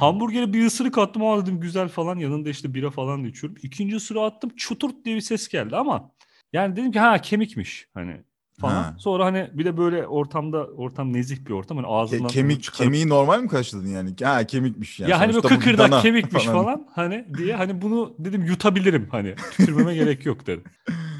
Hamburgere 0.00 0.52
bir 0.52 0.66
ısırık 0.66 0.98
attım 0.98 1.22
ama 1.24 1.42
dedim 1.42 1.60
güzel 1.60 1.88
falan 1.88 2.18
yanında 2.18 2.48
işte 2.48 2.74
bira 2.74 2.90
falan 2.90 3.24
da 3.24 3.28
içiyorum. 3.28 3.58
İkinci 3.62 3.96
ısırığı 3.96 4.24
attım 4.24 4.50
çuturt 4.56 5.04
diye 5.04 5.16
bir 5.16 5.20
ses 5.20 5.48
geldi 5.48 5.76
ama 5.76 6.10
yani 6.52 6.76
dedim 6.76 6.92
ki 6.92 7.00
ha 7.00 7.20
kemikmiş 7.20 7.88
hani 7.94 8.22
falan. 8.60 8.74
Ha. 8.82 8.94
Sonra 8.98 9.24
hani 9.24 9.50
bir 9.52 9.64
de 9.64 9.76
böyle 9.76 10.06
ortamda 10.06 10.64
ortam 10.66 11.12
nezih 11.12 11.44
bir 11.46 11.50
ortam 11.50 11.76
hani 11.76 11.86
Ke- 11.86 11.90
ağzından 11.90 12.22
onu 12.22 12.28
kemik 12.28 12.62
çıkarıp- 12.62 12.76
kemiği 12.84 13.08
normal 13.08 13.40
mi 13.40 13.48
karşıladın 13.48 13.88
yani? 13.88 14.14
Ha 14.22 14.44
kemikmiş 14.46 15.00
yani. 15.00 15.10
ya 15.10 15.20
hani 15.20 15.34
böyle 15.34 15.48
kıkırdak 15.48 15.90
dana 15.92 16.02
kemikmiş 16.02 16.44
falan 16.44 16.86
hani 16.94 17.26
diye 17.38 17.54
hani 17.54 17.82
bunu 17.82 18.14
dedim 18.18 18.44
yutabilirim 18.44 19.08
hani 19.10 19.34
tükürmeme 19.50 19.94
gerek 19.94 20.26
yok 20.26 20.46
dedim. 20.46 20.64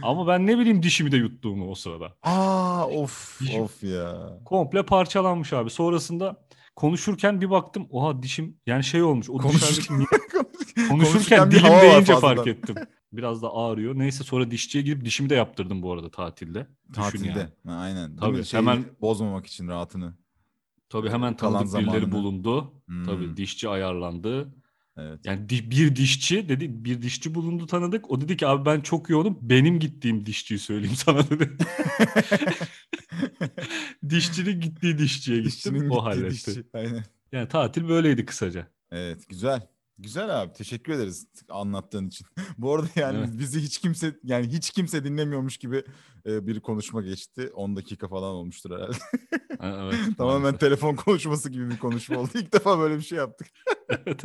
Ama 0.03 0.27
ben 0.27 0.47
ne 0.47 0.59
bileyim 0.59 0.83
dişimi 0.83 1.13
de 1.13 1.17
yuttuğumu 1.17 1.71
o 1.71 1.75
sırada. 1.75 2.13
Aa 2.23 2.87
of 2.87 3.41
Dişim- 3.41 3.61
of 3.61 3.83
ya. 3.85 4.15
Komple 4.45 4.83
parçalanmış 4.83 5.53
abi. 5.53 5.71
Sonrasında 5.71 6.47
konuşurken 6.77 7.41
bir 7.41 7.51
baktım. 7.51 7.87
Oha 7.91 8.23
dişim 8.23 8.57
yani 8.67 8.85
şey 8.85 9.03
olmuş. 9.03 9.31
O 9.31 9.33
Konuşurken- 9.33 9.99
dışarıdaki 10.01 10.89
konuşurken 10.89 11.51
bir 11.51 11.57
dilim 11.57 11.73
değince 11.83 12.17
fark 12.17 12.47
ettim. 12.47 12.75
Biraz 13.17 13.43
da 13.43 13.53
ağrıyor. 13.55 13.99
Neyse 13.99 14.25
sonra 14.25 14.51
dişçiye 14.51 14.85
gidip 14.85 15.05
dişimi 15.05 15.31
de 15.31 15.35
yaptırdım 15.35 15.83
bu 15.83 15.93
arada 15.93 16.11
tatilde. 16.11 16.67
Düşün 16.89 17.03
Tatilde. 17.03 17.29
yani. 17.29 17.49
Ha, 17.67 17.73
aynen. 17.73 18.17
Tabii? 18.17 18.45
Şeyi 18.45 18.59
hemen- 18.61 18.85
bozmamak 19.01 19.47
için 19.47 19.69
rahatını. 19.69 20.15
Tabii 20.89 21.09
hemen 21.11 21.37
Kalan 21.37 21.53
tanıdık 21.67 21.75
birileri 21.79 22.01
zamanını. 22.01 22.13
bulundu. 22.13 22.73
Hmm. 22.87 23.05
Tabii 23.05 23.37
dişçi 23.37 23.69
ayarlandı. 23.69 24.55
Evet. 24.99 25.21
Yani 25.27 25.49
di- 25.49 25.71
bir 25.71 25.97
dişçi 25.97 26.49
dedi 26.49 26.85
bir 26.85 27.03
dişçi 27.03 27.35
bulundu 27.35 27.67
tanıdık. 27.67 28.11
O 28.11 28.21
dedi 28.21 28.37
ki 28.37 28.47
abi 28.47 28.65
ben 28.67 28.81
çok 28.81 29.11
yoğunum. 29.11 29.39
Benim 29.43 29.79
gittiğim 29.79 30.27
dişçiyi 30.27 30.59
söyleyeyim 30.59 30.97
sana 30.97 31.31
dedi. 31.31 31.51
Dişçinin 34.09 34.61
gittiği 34.61 34.99
dişçiye 34.99 35.37
gittim. 35.37 35.51
Dişçinin 35.75 35.89
o 35.91 36.05
halletti. 36.05 36.31
dişçi. 36.31 36.65
Aynen. 36.75 37.05
Yani 37.33 37.49
tatil 37.49 37.89
böyleydi 37.89 38.25
kısaca. 38.27 38.67
Evet 38.91 39.29
güzel. 39.29 39.67
Güzel 39.99 40.43
abi 40.43 40.53
teşekkür 40.53 40.93
ederiz 40.93 41.27
anlattığın 41.49 42.07
için. 42.09 42.27
Bu 42.59 42.75
arada 42.75 42.89
yani 42.97 43.19
Evet. 43.19 43.29
bizi 43.39 43.61
hiç 43.61 43.79
kimse 43.79 44.15
yani 44.25 44.49
hiç 44.49 44.71
kimse 44.71 45.05
dinlemiyormuş 45.05 45.57
gibi 45.57 45.85
e, 46.27 46.47
bir 46.47 46.61
konuşma 46.61 47.03
geçti. 47.03 47.51
10 47.55 47.77
dakika 47.77 48.09
falan 48.09 48.31
olmuştur 48.35 48.71
herhalde. 48.71 48.97
Ha, 49.61 49.79
Evet, 49.83 50.01
Tamamen 50.19 50.41
maalesef. 50.43 50.61
telefon 50.61 50.95
konuşması 50.97 51.51
gibi 51.51 51.71
bir 51.71 51.79
konuşma 51.79 52.19
oldu. 52.19 52.31
İlk 52.35 52.53
defa 52.53 52.79
böyle 52.79 52.97
bir 52.97 53.03
şey 53.03 53.19
yaptık. 53.19 53.47
Evet. 53.89 54.23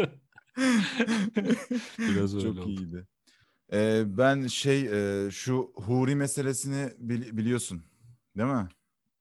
Biraz 2.00 2.36
öyle 2.36 2.44
Çok 2.48 2.58
oldu. 2.58 2.70
iyiydi. 2.70 3.08
Ee, 3.74 4.04
ben 4.08 4.48
şey 4.48 4.82
e, 5.26 5.32
şu 5.32 5.72
Huri 5.76 6.16
meselesini 6.16 6.92
bili- 7.00 7.38
biliyorsun 7.38 7.84
değil 8.38 8.50
mi? 8.50 8.70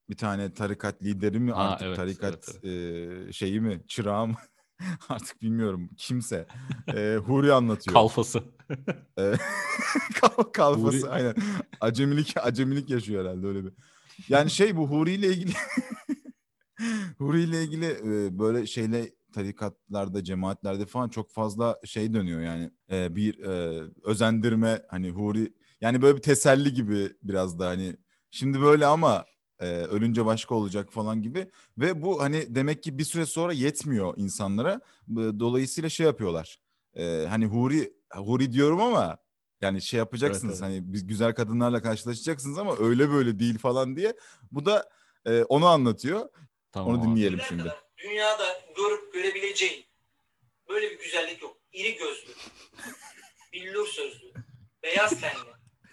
Bir 0.08 0.16
tane 0.16 0.54
tarikat 0.54 1.02
lideri 1.02 1.40
mi 1.40 1.52
Ha, 1.52 1.58
artık 1.62 1.86
evet, 1.86 1.96
tarikat 1.96 2.64
e, 2.64 3.32
şeyi 3.32 3.60
mi 3.60 3.80
çırağı 3.88 4.26
mı 4.26 4.34
artık 5.08 5.42
bilmiyorum 5.42 5.90
kimse 5.96 6.46
e, 6.94 7.16
Huri 7.26 7.52
anlatıyor. 7.52 7.94
Kalfası. 7.94 8.42
E, 9.18 9.32
kal- 10.20 10.42
kalfası 10.52 10.98
Huri- 10.98 11.08
aynen. 11.08 11.34
Acemilik 11.80 12.34
acemilik 12.36 12.90
yaşıyor 12.90 13.24
herhalde 13.24 13.46
öyle 13.46 13.64
bir. 13.64 13.72
Yani 14.28 14.50
şey 14.50 14.76
bu 14.76 14.90
Huri 14.90 15.12
ile 15.12 15.28
ilgili 15.28 15.52
Huri 17.18 17.42
ile 17.42 17.64
ilgili 17.64 17.86
e, 17.86 18.38
böyle 18.38 18.66
şeyle 18.66 19.10
tarikatlarda, 19.34 20.24
cemaatlerde 20.24 20.86
falan 20.86 21.08
çok 21.08 21.32
fazla 21.32 21.78
şey 21.84 22.14
dönüyor 22.14 22.40
yani. 22.40 22.70
E, 22.90 23.16
bir 23.16 23.38
e, 23.38 23.82
özendirme 24.04 24.82
hani 24.88 25.10
Huri 25.10 25.52
yani 25.80 26.02
böyle 26.02 26.16
bir 26.16 26.22
teselli 26.22 26.72
gibi 26.74 27.12
biraz 27.22 27.58
da 27.58 27.66
hani 27.66 27.96
şimdi 28.30 28.60
böyle 28.60 28.86
ama 28.86 29.24
e, 29.60 29.66
ölünce 29.66 30.26
başka 30.26 30.54
olacak 30.54 30.92
falan 30.92 31.22
gibi 31.22 31.50
ve 31.78 32.02
bu 32.02 32.22
hani 32.22 32.54
demek 32.54 32.82
ki 32.82 32.98
bir 32.98 33.04
süre 33.04 33.26
sonra 33.26 33.52
yetmiyor 33.52 34.14
insanlara. 34.16 34.80
Dolayısıyla 35.16 35.88
şey 35.88 36.06
yapıyorlar. 36.06 36.60
E, 36.96 37.26
hani 37.28 37.46
Huri 37.46 37.92
Huri 38.12 38.52
diyorum 38.52 38.80
ama 38.80 39.18
yani 39.60 39.82
şey 39.82 39.98
yapacaksınız 39.98 40.62
evet. 40.62 40.72
hani 40.72 40.92
biz 40.92 41.06
güzel 41.06 41.34
kadınlarla 41.34 41.82
karşılaşacaksınız 41.82 42.58
ama 42.58 42.76
öyle 42.78 43.10
böyle 43.10 43.38
değil 43.38 43.58
falan 43.58 43.96
diye. 43.96 44.14
Bu 44.52 44.66
da 44.66 44.90
e, 45.26 45.42
onu 45.42 45.66
anlatıyor. 45.66 46.28
Tamam 46.72 46.94
Onu 46.94 47.02
dinleyelim 47.02 47.32
Bugüne 47.38 47.48
şimdi. 47.48 47.62
kadar 47.62 47.84
Dünyada 47.98 48.44
görüp 48.76 49.14
görebileceğin 49.14 49.84
böyle 50.68 50.90
bir 50.90 50.98
güzellik 50.98 51.42
yok. 51.42 51.56
İri 51.72 51.96
gözlü, 51.96 52.32
billur 53.52 53.86
sözlü, 53.86 54.32
beyaz 54.82 55.20
tenli. 55.20 55.50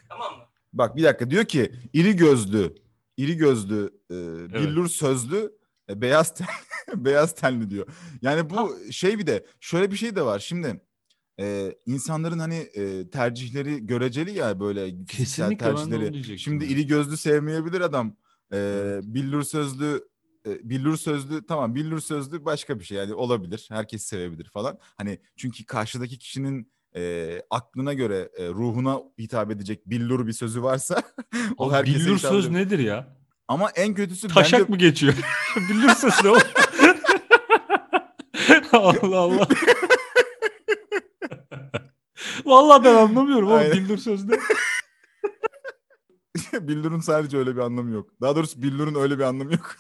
Tamam 0.10 0.38
mı? 0.38 0.44
Bak 0.74 0.96
bir 0.96 1.04
dakika 1.04 1.30
diyor 1.30 1.46
ki 1.46 1.72
iri 1.94 2.16
gözlü, 2.16 2.76
iri 3.18 3.38
gözlü, 3.38 3.90
e, 4.12 4.16
billur 4.54 4.88
sözlü, 4.88 5.58
e, 5.90 6.02
beyaz 6.02 6.34
ten, 6.34 6.48
beyaz 7.06 7.36
tenli 7.36 7.70
diyor. 7.70 7.88
Yani 8.22 8.50
bu 8.50 8.78
şey 8.92 9.20
bir 9.20 9.28
de 9.28 9.46
şöyle 9.60 9.92
bir 9.92 9.98
şey 9.98 10.16
de 10.16 10.22
var. 10.22 10.40
Şimdi 10.40 10.82
e, 11.40 11.76
insanların 11.86 12.40
hani 12.40 12.56
e, 12.56 13.10
tercihleri 13.10 13.86
göreceli 13.86 14.32
ya 14.32 14.60
böyle 14.60 14.86
onu 14.86 15.58
tercihleri. 15.58 16.40
Şimdi 16.40 16.64
yani. 16.64 16.74
iri 16.74 16.88
gözlü 16.88 17.18
sevmeyebilir 17.18 17.82
adam. 17.82 18.16
E, 18.52 18.58
Evet. 18.58 19.04
billur 19.04 19.44
sözlü 19.44 20.08
e, 20.48 20.70
billur 20.70 20.98
sözlü 20.98 21.46
tamam 21.46 21.76
billur 21.76 22.00
sözlü 22.00 22.46
başka 22.46 22.80
bir 22.80 22.86
şey 22.86 22.98
yani 22.98 23.14
olabilir. 23.14 23.68
Herkes 23.72 24.04
sevebilir 24.04 24.50
falan. 24.54 24.80
Hani 24.82 25.20
çünkü 25.36 25.66
karşıdaki 25.66 26.20
kişinin 26.20 26.72
e, 26.96 27.42
aklına 27.50 27.94
göre 27.94 28.30
e, 28.38 28.50
ruhuna 28.50 29.00
hitap 29.20 29.52
edecek 29.52 29.90
billur 29.90 30.28
bir 30.28 30.34
sözü 30.34 30.64
varsa 30.64 31.02
o 31.58 31.74
Abi 31.74 31.88
billur 31.88 32.18
söz 32.18 32.46
ediyor. 32.46 32.62
nedir 32.62 32.80
ya? 32.80 33.18
Ama 33.48 33.70
en 33.70 33.94
kötüsü 33.94 34.28
Taşak 34.28 34.60
bence 34.60 34.72
mı 34.72 34.78
geçiyor? 34.78 35.14
billur 35.70 35.90
söz 35.90 36.24
ne 36.24 36.30
o? 36.30 36.38
Allah 38.78 39.18
Allah. 39.18 39.48
Vallahi 42.46 42.84
ben 42.84 42.96
anlamıyorum 42.96 43.52
oğlum 43.52 43.72
billur 43.72 43.98
söz 43.98 44.26
ne? 44.26 44.38
billurun 46.54 47.00
sadece 47.00 47.38
öyle 47.38 47.56
bir 47.56 47.62
anlamı 47.62 47.92
yok. 47.92 48.10
Daha 48.22 48.36
doğrusu 48.36 48.62
billurun 48.62 48.96
öyle 48.96 49.18
bir 49.18 49.24
anlamı 49.24 49.52
yok. 49.52 49.76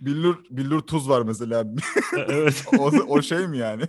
billur 0.00 0.44
billur 0.50 0.80
tuz 0.80 1.08
var 1.08 1.22
mesela. 1.22 1.64
evet. 2.16 2.64
o, 2.78 2.90
o 3.08 3.22
şey 3.22 3.46
mi 3.48 3.58
yani? 3.58 3.82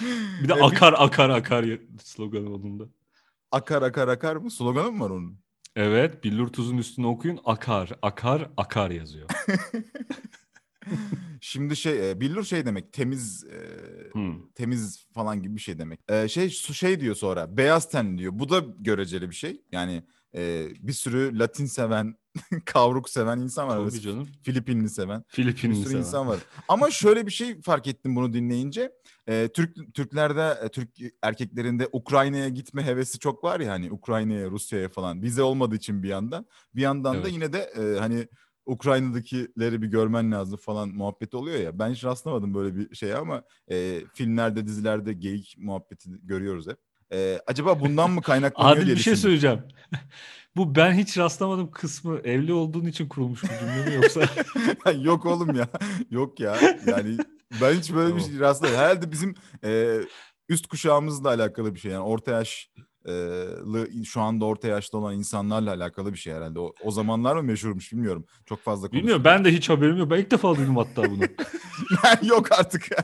Bir 0.42 0.48
de 0.48 0.54
akar 0.54 0.94
akar 0.98 1.30
akar 1.30 1.66
sloganı 2.02 2.54
onun 2.54 2.92
akar 3.50 3.82
akar 3.82 4.08
akar 4.08 4.36
mı? 4.36 4.50
Sloganı 4.50 4.92
mı 4.92 5.04
var 5.04 5.10
onun? 5.10 5.38
Evet, 5.76 6.24
billur 6.24 6.48
tuzun 6.48 6.78
üstüne 6.78 7.06
okuyun 7.06 7.40
akar 7.44 7.90
akar 8.02 8.50
akar 8.56 8.90
yazıyor. 8.90 9.28
Şimdi 11.40 11.76
şey 11.76 12.10
e, 12.10 12.20
billur 12.20 12.44
şey 12.44 12.66
demek 12.66 12.92
temiz 12.92 13.44
e, 13.44 13.58
Hmm. 14.12 14.48
temiz 14.54 15.06
falan 15.14 15.42
gibi 15.42 15.54
bir 15.56 15.60
şey 15.60 15.78
demek. 15.78 16.00
E, 16.08 16.28
şey 16.28 16.50
su 16.50 16.74
şey 16.74 17.00
diyor 17.00 17.14
sonra 17.14 17.56
beyaz 17.56 17.90
ten 17.90 18.18
diyor. 18.18 18.32
Bu 18.34 18.48
da 18.48 18.64
göreceli 18.78 19.30
bir 19.30 19.34
şey. 19.34 19.62
Yani 19.72 20.02
e, 20.34 20.68
bir 20.80 20.92
sürü 20.92 21.38
Latin 21.38 21.66
seven, 21.66 22.14
kavruk 22.64 23.08
seven 23.08 23.38
insan 23.38 23.68
var. 23.68 23.90
Tabii 23.90 24.00
canım. 24.00 24.28
Filipinli 24.42 24.88
seven. 24.90 25.20
Bir 25.20 25.34
Filipinli 25.34 25.76
sürü 25.76 25.88
seven. 25.88 25.98
insan 25.98 26.28
var. 26.28 26.38
Ama 26.68 26.90
şöyle 26.90 27.26
bir 27.26 27.32
şey 27.32 27.62
fark 27.62 27.86
ettim 27.86 28.16
bunu 28.16 28.32
dinleyince. 28.32 28.92
Ee, 29.28 29.48
Türk 29.54 29.94
Türklerde, 29.94 30.58
e, 30.64 30.68
Türk 30.68 30.88
erkeklerinde 31.22 31.88
Ukrayna'ya 31.92 32.48
gitme 32.48 32.82
hevesi 32.84 33.18
çok 33.18 33.44
var 33.44 33.60
ya 33.60 33.72
hani 33.72 33.92
Ukrayna'ya, 33.92 34.50
Rusya'ya 34.50 34.88
falan. 34.88 35.22
Vize 35.22 35.42
olmadığı 35.42 35.76
için 35.76 36.02
bir 36.02 36.08
yandan. 36.08 36.46
Bir 36.74 36.82
yandan 36.82 37.14
da 37.14 37.18
Evet. 37.18 37.32
yine 37.32 37.52
de 37.52 37.58
e, 37.58 37.98
hani 37.98 38.28
Ukrayna'dakileri 38.66 39.82
bir 39.82 39.86
görmen 39.86 40.32
lazım 40.32 40.56
falan 40.58 40.88
muhabbeti 40.88 41.36
oluyor 41.36 41.60
ya. 41.60 41.78
Ben 41.78 41.90
hiç 41.90 42.04
rastlamadım 42.04 42.54
böyle 42.54 42.76
bir 42.76 42.94
şeye 42.94 43.16
ama 43.16 43.42
e, 43.70 44.00
filmlerde, 44.14 44.66
dizilerde 44.66 45.12
geyik 45.12 45.54
muhabbeti 45.58 46.10
görüyoruz 46.22 46.66
hep. 46.68 46.78
E, 47.14 47.38
acaba 47.46 47.80
bundan 47.80 48.10
mı 48.10 48.22
kaynaklanıyor 48.22 48.76
Adil 48.76 48.86
diye 48.86 48.96
bir 48.96 49.00
şey 49.00 49.12
düşündüm. 49.12 49.22
söyleyeceğim. 49.22 49.62
Bu 50.56 50.74
ben 50.74 50.92
hiç 50.92 51.18
rastlamadım 51.18 51.70
kısmı 51.70 52.18
evli 52.18 52.52
olduğun 52.52 52.84
için 52.84 53.08
kurulmuş 53.08 53.42
bir 53.44 53.48
cümle 53.48 53.84
mi 53.84 53.94
yoksa? 53.94 54.20
Yok 55.02 55.26
oğlum 55.26 55.54
ya. 55.54 55.68
Yok 56.10 56.40
ya. 56.40 56.56
Yani 56.86 57.16
ben 57.60 57.74
hiç 57.74 57.92
böyle 57.94 58.14
bir 58.16 58.20
Tamam. 58.20 58.30
şey 58.30 58.40
rastlamadım. 58.40 58.80
Herhalde 58.80 59.12
bizim 59.12 59.34
e, 59.64 59.98
üst 60.48 60.66
kuşağımızla 60.66 61.28
alakalı 61.28 61.74
bir 61.74 61.80
şey. 61.80 61.92
Yani 61.92 62.04
orta 62.04 62.30
yaşlı 62.30 62.82
şu 64.04 64.20
anda 64.20 64.44
orta 64.44 64.68
yaşta 64.68 64.98
olan 64.98 65.14
insanlarla 65.14 65.70
alakalı 65.70 66.12
bir 66.12 66.18
şey 66.18 66.32
herhalde. 66.34 66.60
O, 66.60 66.72
o 66.84 66.90
zamanlar 66.90 67.36
mı 67.36 67.42
meşhurmuş 67.42 67.92
bilmiyorum. 67.92 68.24
Çok 68.46 68.60
fazla 68.60 68.92
Bilmiyorum 68.92 69.22
konuştuk. 69.22 69.44
ben 69.44 69.44
de 69.52 69.56
hiç 69.56 69.68
haberim 69.68 69.96
yok. 69.96 70.10
Ben 70.10 70.18
ilk 70.18 70.30
defa 70.30 70.56
duydum 70.56 70.76
hatta 70.76 71.10
bunu. 71.10 71.22
Yok 72.28 72.52
artık. 72.52 72.88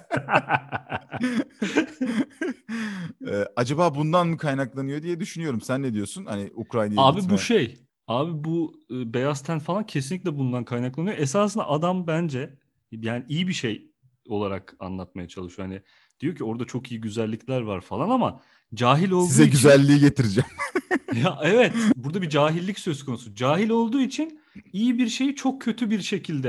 E, 3.31 3.45
acaba 3.57 3.95
bundan 3.95 4.29
mı 4.29 4.37
kaynaklanıyor 4.37 5.03
diye 5.03 5.21
düşünüyorum. 5.21 5.61
Sen 5.61 5.83
ne 5.83 5.95
diyorsun? 5.95 6.27
Hani 6.27 6.51
Ukrayna'ya 6.55 7.01
Abi 7.03 7.21
gitme. 7.21 7.35
bu 7.35 7.39
şey. 7.39 7.79
Abi 8.07 8.45
bu 8.45 8.75
e, 8.91 9.15
beyaz 9.15 9.43
ten 9.43 9.59
falan 9.59 9.87
kesinlikle 9.87 10.39
bundan 10.39 10.65
kaynaklanıyor. 10.65 11.19
Esasında 11.19 11.69
adam 11.69 12.07
bence 12.07 12.55
yani 12.91 13.25
iyi 13.29 13.49
bir 13.49 13.53
şey 13.53 13.91
olarak 14.29 14.77
anlatmaya 14.81 15.29
çalışıyor. 15.29 15.69
Hani 15.69 15.83
diyor 16.21 16.35
ki 16.37 16.45
orada 16.45 16.65
çok 16.65 16.91
iyi 16.93 17.01
güzellikler 17.01 17.61
var 17.61 17.81
falan 17.81 18.11
ama 18.11 18.41
cahil 18.75 19.11
olduğu 19.11 19.29
Size 19.29 19.43
için 19.43 19.53
güzelliği 19.53 20.01
getireceğim. 20.01 20.51
ya 21.25 21.39
evet 21.43 21.73
burada 21.97 22.23
bir 22.23 22.29
cahillik 22.29 22.79
söz 22.79 23.05
konusu. 23.05 23.35
Cahil 23.35 23.71
olduğu 23.71 24.01
için 24.01 24.41
iyi 24.73 24.99
bir 24.99 25.09
şeyi 25.09 25.35
çok 25.35 25.63
kötü 25.63 25.91
bir 25.91 26.01
şekilde 26.01 26.49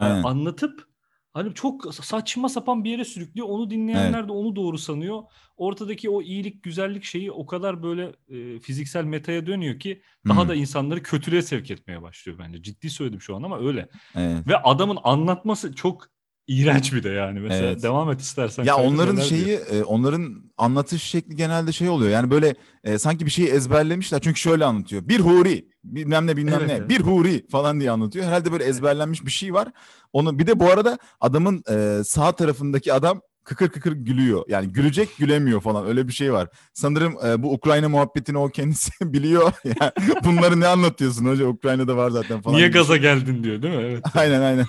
e, 0.00 0.04
Aynen. 0.04 0.22
anlatıp 0.22 0.86
hani 1.32 1.54
çok 1.54 1.94
saçma 1.94 2.48
sapan 2.48 2.84
bir 2.84 2.90
yere 2.90 3.04
sürüklüyor. 3.04 3.48
Onu 3.48 3.70
dinleyenler 3.70 4.28
de 4.28 4.32
onu 4.32 4.56
doğru 4.56 4.78
sanıyor. 4.78 5.22
Ortadaki 5.56 6.10
o 6.10 6.22
iyilik, 6.22 6.62
güzellik 6.62 7.04
şeyi 7.04 7.32
o 7.32 7.46
kadar 7.46 7.82
böyle 7.82 8.12
e, 8.28 8.60
fiziksel 8.60 9.04
metaya 9.04 9.46
dönüyor 9.46 9.78
ki 9.80 10.02
daha 10.28 10.44
Hı. 10.44 10.48
da 10.48 10.54
insanları 10.54 11.02
kötülüğe 11.02 11.42
sevk 11.42 11.70
etmeye 11.70 12.02
başlıyor 12.02 12.38
bence. 12.38 12.62
Ciddi 12.62 12.90
söyledim 12.90 13.20
şu 13.20 13.36
an 13.36 13.42
ama 13.42 13.58
öyle. 13.58 13.88
Evet. 14.14 14.46
Ve 14.48 14.56
adamın 14.56 14.98
anlatması 15.02 15.74
çok 15.74 16.11
iğrenç 16.46 16.92
bir 16.92 17.02
de 17.02 17.08
yani. 17.08 17.40
Mesela 17.40 17.66
Evet. 17.68 17.82
devam 17.82 18.10
et 18.10 18.20
istersen. 18.20 18.64
Ya 18.64 18.76
onların 18.76 19.20
şeyi, 19.20 19.44
diyor. 19.44 19.60
e, 19.72 19.84
onların 19.84 20.52
anlatış 20.58 21.02
şekli 21.02 21.36
genelde 21.36 21.72
şey 21.72 21.88
oluyor. 21.88 22.10
Yani 22.10 22.30
böyle 22.30 22.54
e, 22.84 22.98
sanki 22.98 23.26
bir 23.26 23.30
şeyi 23.30 23.48
ezberlemişler. 23.48 24.20
Çünkü 24.20 24.40
şöyle 24.40 24.64
anlatıyor. 24.64 25.08
Bir 25.08 25.20
huri, 25.20 25.68
bilmem 25.84 26.26
ne 26.26 26.36
bilmem 26.36 26.54
Evet, 26.58 26.68
ne. 26.68 26.72
evet. 26.74 26.88
Bir 26.88 27.00
huri 27.00 27.46
falan 27.48 27.80
diye 27.80 27.90
anlatıyor. 27.90 28.26
Herhalde 28.26 28.52
böyle 28.52 28.64
ezberlenmiş 28.64 29.26
bir 29.26 29.30
şey 29.30 29.54
var. 29.54 29.68
Onu 30.12 30.38
bir 30.38 30.46
de 30.46 30.60
bu 30.60 30.70
arada 30.70 30.98
adamın 31.20 31.62
e, 31.70 32.04
sağ 32.04 32.32
tarafındaki 32.32 32.92
adam 32.92 33.20
kıkır 33.44 33.68
kıkır 33.68 33.92
gülüyor. 33.92 34.42
Yani 34.48 34.72
gülecek 34.72 35.16
gülemiyor 35.18 35.60
falan 35.60 35.86
öyle 35.86 36.08
bir 36.08 36.12
şey 36.12 36.32
var. 36.32 36.48
Sanırım 36.74 37.16
e, 37.26 37.42
bu 37.42 37.52
Ukrayna 37.52 37.88
muhabbetini 37.88 38.38
o 38.38 38.48
kendisi 38.48 38.90
biliyor. 39.12 39.52
Yani 39.64 39.92
bunları 40.24 40.60
ne 40.60 40.66
anlatıyorsun 40.66 41.24
hoca? 41.26 41.46
Ukrayna'da 41.46 41.96
var 41.96 42.10
zaten 42.10 42.42
falan. 42.42 42.56
Niye 42.56 42.68
gaza 42.68 42.92
şey. 42.94 43.02
geldin 43.02 43.44
diyor 43.44 43.62
değil 43.62 43.74
mi? 43.76 43.82
Evet. 43.82 44.04
Aynen 44.14 44.40
aynen. 44.40 44.66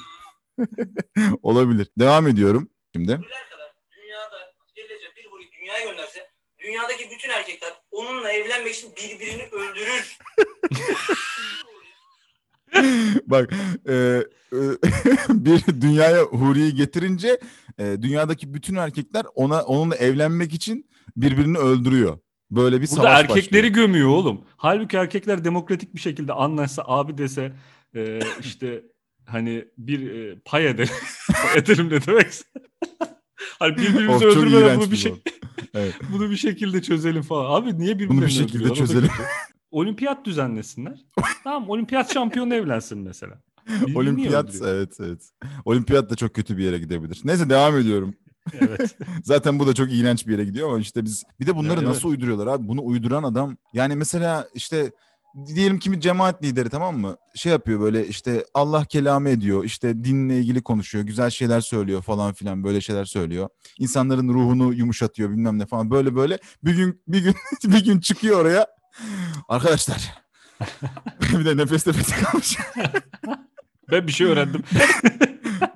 Olabilir. 1.41 1.87
Devam 1.99 2.27
ediyorum 2.27 2.69
şimdi. 2.95 3.11
Dünyada 3.11 4.53
Celle 4.75 4.93
bir 5.17 5.25
huri 5.31 5.51
dünyaya 5.59 5.91
gönderse 5.91 6.29
dünyadaki 6.59 7.09
bütün 7.11 7.29
erkekler 7.29 7.73
onunla 7.91 8.31
evlenmek 8.31 8.75
için 8.75 8.91
birbirini 8.95 9.43
öldürür. 9.43 10.17
Bak 13.27 13.53
e, 13.87 13.93
e, 13.93 14.23
bir 15.29 15.81
dünyaya 15.81 16.23
Huri'yi 16.23 16.75
getirince 16.75 17.39
e, 17.79 17.97
dünyadaki 18.01 18.53
bütün 18.53 18.75
erkekler 18.75 19.25
ona 19.35 19.61
onunla 19.61 19.95
evlenmek 19.95 20.53
için 20.53 20.89
birbirini 21.17 21.57
öldürüyor. 21.57 22.19
Böyle 22.51 22.81
bir 22.81 22.87
Burada 22.87 22.95
savaş 22.95 23.19
erkekleri 23.19 23.63
başlıyor. 23.63 23.87
gömüyor 23.87 24.09
oğlum. 24.09 24.45
Halbuki 24.57 24.97
erkekler 24.97 25.45
demokratik 25.45 25.95
bir 25.95 25.99
şekilde 25.99 26.33
anlaşsa 26.33 26.83
abi 26.85 27.17
dese 27.17 27.53
e, 27.95 28.19
işte 28.39 28.83
hani 29.25 29.65
bir 29.77 30.11
e, 30.11 30.39
pay 30.45 30.67
edelim. 30.67 30.93
Pay 31.43 31.59
edelim 31.59 31.89
ne 31.89 32.05
demekse. 32.05 32.45
hani 33.59 33.77
birbirimizi 33.77 34.25
öldürmeden 34.25 34.77
bunu 34.77 34.85
bir 34.85 34.91
bir 34.91 34.97
şey. 34.97 35.13
Evet. 35.75 35.93
bunu 36.13 36.29
bir 36.29 36.35
şekilde 36.35 36.81
çözelim 36.81 37.21
falan. 37.21 37.61
Abi 37.61 37.79
niye 37.79 37.99
birbirlerini 37.99 38.31
şekilde 38.31 38.63
öldürüyorlar? 38.63 38.83
O 38.83 38.87
da 38.87 38.87
çözelim. 38.87 39.09
Olimpiyat 39.71 40.25
düzenlesinler. 40.25 40.99
tamam 41.43 41.69
olimpiyat 41.69 42.13
şampiyonu 42.13 42.55
evlensin 42.55 42.97
mesela. 42.97 43.41
Birbirini 43.67 43.87
niye 43.87 43.97
Olimpiyat 43.97 44.55
evet 44.61 44.97
evet. 44.99 45.29
Olimpiyat 45.65 46.09
da 46.09 46.15
çok 46.15 46.33
kötü 46.33 46.57
bir 46.57 46.63
yere 46.63 46.79
gidebilir. 46.79 47.21
Neyse 47.23 47.49
devam 47.49 47.77
ediyorum. 47.77 48.15
Evet. 48.53 48.97
Zaten 49.23 49.59
bu 49.59 49.67
da 49.67 49.73
çok 49.73 49.93
iğrenç 49.93 50.27
bir 50.27 50.31
yere 50.31 50.45
gidiyor 50.45 50.69
ama 50.69 50.79
işte 50.79 51.03
biz 51.03 51.23
bir 51.39 51.47
de 51.47 51.55
bunları 51.55 51.79
Evet, 51.79 51.87
nasıl 51.87 52.09
uyduruyorlar 52.09 52.47
abi? 52.47 52.67
Bunu 52.67 52.85
uyduran 52.85 53.23
adam 53.23 53.57
yani 53.73 53.95
mesela 53.95 54.47
işte 54.53 54.91
diyelim 55.45 55.79
ki 55.79 55.91
bir 55.91 55.99
cemaat 55.99 56.43
lideri 56.43 56.69
tamam 56.69 56.97
mı? 56.97 57.17
Şey 57.35 57.51
yapıyor 57.51 57.79
böyle 57.79 58.07
işte 58.07 58.45
Allah 58.53 58.85
kelamı 58.85 59.29
ediyor. 59.29 59.63
işte 59.63 60.03
dinle 60.03 60.39
ilgili 60.39 60.61
konuşuyor. 60.63 61.05
Güzel 61.05 61.29
şeyler 61.29 61.61
söylüyor 61.61 62.01
falan 62.01 62.33
filan 62.33 62.63
böyle 62.63 62.81
şeyler 62.81 63.05
söylüyor. 63.05 63.49
İnsanların 63.79 64.29
ruhunu 64.29 64.73
yumuşatıyor 64.73 65.29
bilmem 65.29 65.59
ne 65.59 65.65
falan 65.65 65.91
böyle 65.91 66.15
böyle. 66.15 66.39
Bir 66.63 66.75
gün 66.75 67.01
bir 67.07 67.19
gün 67.19 67.35
bir 67.63 67.85
gün 67.85 67.99
çıkıyor 67.99 68.41
oraya. 68.41 68.67
Arkadaşlar 69.49 70.11
bir 71.21 71.45
de 71.45 71.57
nefes 71.57 71.87
nefese 71.87 72.15
kalmış. 72.15 72.57
Ben 73.91 74.07
bir 74.07 74.11
şey 74.11 74.27
öğrendim. 74.27 74.63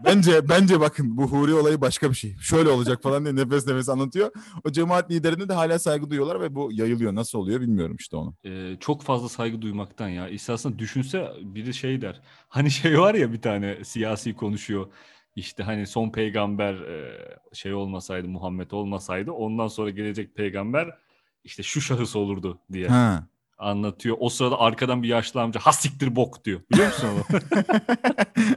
Bence 0.05 0.49
bence 0.49 0.79
bakın 0.79 1.17
bu 1.17 1.27
Huri 1.27 1.53
olayı 1.53 1.81
başka 1.81 2.09
bir 2.09 2.15
şey. 2.15 2.35
Şöyle 2.41 2.69
olacak 2.69 3.03
falan 3.03 3.23
diye 3.23 3.35
nefes 3.35 3.67
nefes 3.67 3.89
anlatıyor. 3.89 4.31
O 4.63 4.71
cemaat 4.71 5.11
liderine 5.11 5.49
de 5.49 5.53
hala 5.53 5.79
saygı 5.79 6.09
duyuyorlar 6.09 6.41
ve 6.41 6.55
bu 6.55 6.69
yayılıyor. 6.71 7.15
Nasıl 7.15 7.39
oluyor 7.39 7.61
bilmiyorum 7.61 7.95
işte 7.99 8.17
onu. 8.17 8.35
Ee, 8.45 8.77
çok 8.79 9.03
fazla 9.03 9.29
saygı 9.29 9.61
duymaktan 9.61 10.09
ya. 10.09 10.29
İstersen 10.29 10.79
düşünse 10.79 11.31
biri 11.41 11.73
şey 11.73 12.01
der. 12.01 12.21
Hani 12.47 12.71
şey 12.71 12.99
var 12.99 13.13
ya 13.13 13.33
bir 13.33 13.41
tane 13.41 13.83
siyasi 13.83 14.35
konuşuyor. 14.35 14.87
İşte 15.35 15.63
hani 15.63 15.87
son 15.87 16.09
peygamber 16.09 16.73
e, 16.73 17.19
şey 17.53 17.73
olmasaydı 17.73 18.27
Muhammed 18.27 18.71
olmasaydı 18.71 19.31
ondan 19.31 19.67
sonra 19.67 19.89
gelecek 19.89 20.35
peygamber 20.35 20.97
işte 21.43 21.63
şu 21.63 21.81
şahıs 21.81 22.15
olurdu 22.15 22.59
diye 22.71 22.87
Ha. 22.87 23.27
Anlatıyor. 23.57 24.17
O 24.19 24.29
sırada 24.29 24.59
arkadan 24.59 25.03
bir 25.03 25.07
yaşlı 25.07 25.41
amca 25.41 25.59
hasiktir 25.59 26.15
bok 26.15 26.45
diyor. 26.45 26.59
Biliyor 26.71 26.87
musun 26.87 27.07
onu? 27.13 27.39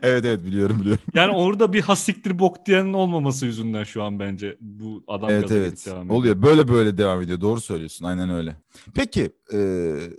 evet 0.02 0.24
evet 0.24 0.44
biliyorum 0.44 0.80
biliyorum. 0.80 1.02
yani 1.14 1.32
orada 1.32 1.72
bir 1.72 1.80
hasiktir 1.80 2.38
bok 2.38 2.66
diyenin 2.66 2.92
olmaması 2.92 3.46
yüzünden 3.46 3.84
şu 3.84 4.02
an 4.02 4.18
bence 4.18 4.56
bu 4.60 5.04
adam 5.08 5.30
Evet 5.30 5.50
evet. 5.52 5.86
devam 5.86 6.02
ediyor. 6.02 6.16
Oluyor. 6.18 6.42
Böyle 6.42 6.68
böyle 6.68 6.98
devam 6.98 7.22
ediyor. 7.22 7.40
Doğru 7.40 7.60
söylüyorsun. 7.60 8.04
Aynen 8.04 8.30
öyle. 8.30 8.56
Peki 8.94 9.30
e, 9.52 9.58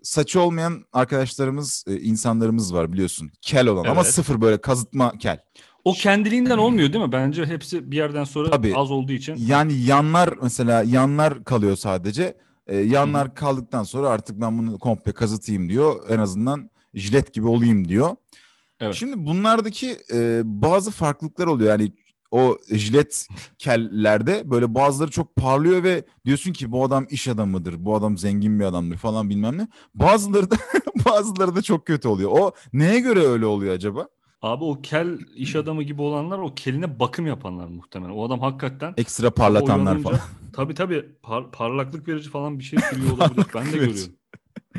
saçı 0.03 0.41
olmayan 0.41 0.83
arkadaşlarımız, 0.93 1.85
e, 1.87 1.99
insanlarımız 1.99 2.73
var 2.73 2.93
biliyorsun. 2.93 3.31
Kel 3.41 3.67
olan 3.67 3.83
ama 3.83 4.01
Evet. 4.01 4.13
sıfır 4.13 4.41
böyle 4.41 4.57
kazıtma 4.61 5.17
kel. 5.19 5.39
O 5.85 5.93
kendiliğinden 5.93 6.57
olmuyor 6.57 6.93
değil 6.93 7.05
mi? 7.05 7.11
Bence 7.11 7.45
hepsi 7.45 7.91
bir 7.91 7.97
yerden 7.97 8.23
sonra 8.23 8.49
Tabii. 8.49 8.75
az 8.75 8.91
olduğu 8.91 9.11
için. 9.11 9.35
Yani 9.47 9.73
yanlar 9.73 10.33
mesela 10.41 10.83
yanlar 10.83 11.43
kalıyor 11.43 11.75
sadece. 11.75 12.37
E, 12.71 12.77
yanlar 12.77 13.35
kaldıktan 13.35 13.83
sonra 13.83 14.09
artık 14.09 14.41
ben 14.41 14.57
bunu 14.57 14.79
komple 14.79 15.11
kazıtayım 15.11 15.69
diyor. 15.69 16.09
En 16.09 16.19
azından 16.19 16.69
jilet 16.93 17.33
gibi 17.33 17.47
olayım 17.47 17.87
diyor. 17.87 18.15
Evet. 18.79 18.95
Şimdi 18.95 19.25
bunlardaki 19.25 19.97
e, 20.13 20.41
bazı 20.45 20.91
farklılıklar 20.91 21.47
oluyor. 21.47 21.69
Yani 21.69 21.91
o 22.31 22.57
jilet 22.71 23.27
kellerde 23.57 24.51
böyle 24.51 24.75
bazıları 24.75 25.11
çok 25.11 25.35
parlıyor 25.35 25.83
ve 25.83 26.05
diyorsun 26.25 26.53
ki 26.53 26.71
bu 26.71 26.85
adam 26.85 27.07
iş 27.09 27.27
adamıdır, 27.27 27.85
bu 27.85 27.95
adam 27.95 28.17
zengin 28.17 28.59
bir 28.59 28.65
adamdır 28.65 28.97
falan 28.97 29.29
bilmem 29.29 29.57
ne. 29.57 29.67
Bazıları 29.95 30.51
da 30.51 30.55
bazıları 31.05 31.55
da 31.55 31.61
çok 31.61 31.87
kötü 31.87 32.07
oluyor. 32.07 32.31
O 32.33 32.51
neye 32.73 32.99
göre 32.99 33.19
öyle 33.19 33.45
oluyor 33.45 33.73
acaba? 33.73 34.07
Abi 34.41 34.63
o 34.63 34.81
kel 34.81 35.19
iş 35.35 35.55
adamı 35.55 35.83
gibi 35.83 36.01
olanlar 36.01 36.39
o 36.39 36.55
keline 36.55 36.99
bakım 36.99 37.27
yapanlar 37.27 37.67
muhtemelen. 37.67 38.11
O 38.11 38.23
adam 38.25 38.39
hakikaten 38.39 38.93
Ekstra 38.97 39.31
parlatanlar 39.31 39.99
falan. 40.01 40.19
Tabii 40.53 40.73
tabii 40.73 41.05
par- 41.23 41.51
parlaklık 41.51 42.07
verici 42.07 42.29
falan 42.29 42.59
bir 42.59 42.63
şey 42.63 42.79
sürüyor 42.79 43.11
olabilir. 43.17 43.45
ben 43.55 43.65
de 43.65 43.71
görüyorum. 43.77 44.13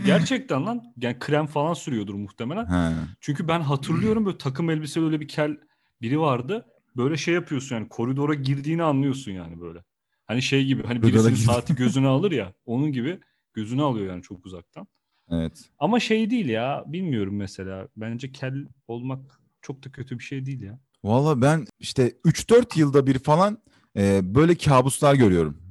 Gerçekten 0.07 0.66
lan 0.66 0.83
yani 0.96 1.18
krem 1.18 1.46
falan 1.46 1.75
sürüyordur 1.75 2.14
muhtemelen. 2.14 2.64
Ha. 2.64 2.92
Çünkü 3.20 3.48
ben 3.48 3.61
hatırlıyorum 3.61 4.27
böyle 4.27 4.38
takım 4.38 4.70
elbiseli 4.70 5.05
öyle 5.05 5.20
bir 5.20 5.29
kel 5.29 5.57
biri 6.03 6.20
vardı. 6.20 6.66
böyle 6.96 7.16
şey 7.16 7.35
yapıyorsun 7.35 7.77
yani 7.77 7.88
koridora 7.88 8.35
girdiğini 8.35 8.83
anlıyorsun 8.83 9.33
yani 9.33 9.61
böyle. 9.61 9.79
Hani 10.27 10.42
şey 10.42 10.64
gibi 10.64 10.83
hani 10.83 11.01
Koridora 11.01 11.12
birisinin 11.12 11.35
girdi. 11.35 11.44
saati 11.44 11.75
gözüne 11.75 12.07
alır 12.16 12.33
ya 12.33 12.53
onun 12.66 12.92
gibi 12.92 13.20
gözünü 13.55 13.83
alıyor 13.83 14.07
yani 14.12 14.22
çok 14.22 14.46
uzaktan. 14.46 14.87
Evet. 15.31 15.70
Ama 15.79 16.01
şey 16.01 16.31
değil 16.31 16.48
ya 16.48 16.85
bilmiyorum 16.87 17.37
mesela 17.37 17.88
bence 17.96 18.33
kel 18.33 18.55
olmak 18.88 19.40
çok 19.62 19.85
da 19.85 19.92
kötü 19.92 20.18
bir 20.18 20.25
şey 20.25 20.46
değil 20.46 20.62
ya. 20.62 20.79
Valla 21.05 21.42
ben 21.42 21.66
işte 21.79 22.09
3-4 22.25 22.79
yılda 22.79 23.07
bir 23.07 23.18
falan 23.18 23.59
e, 23.96 24.35
böyle 24.35 24.55
kabuslar 24.55 25.14
görüyorum. 25.14 25.62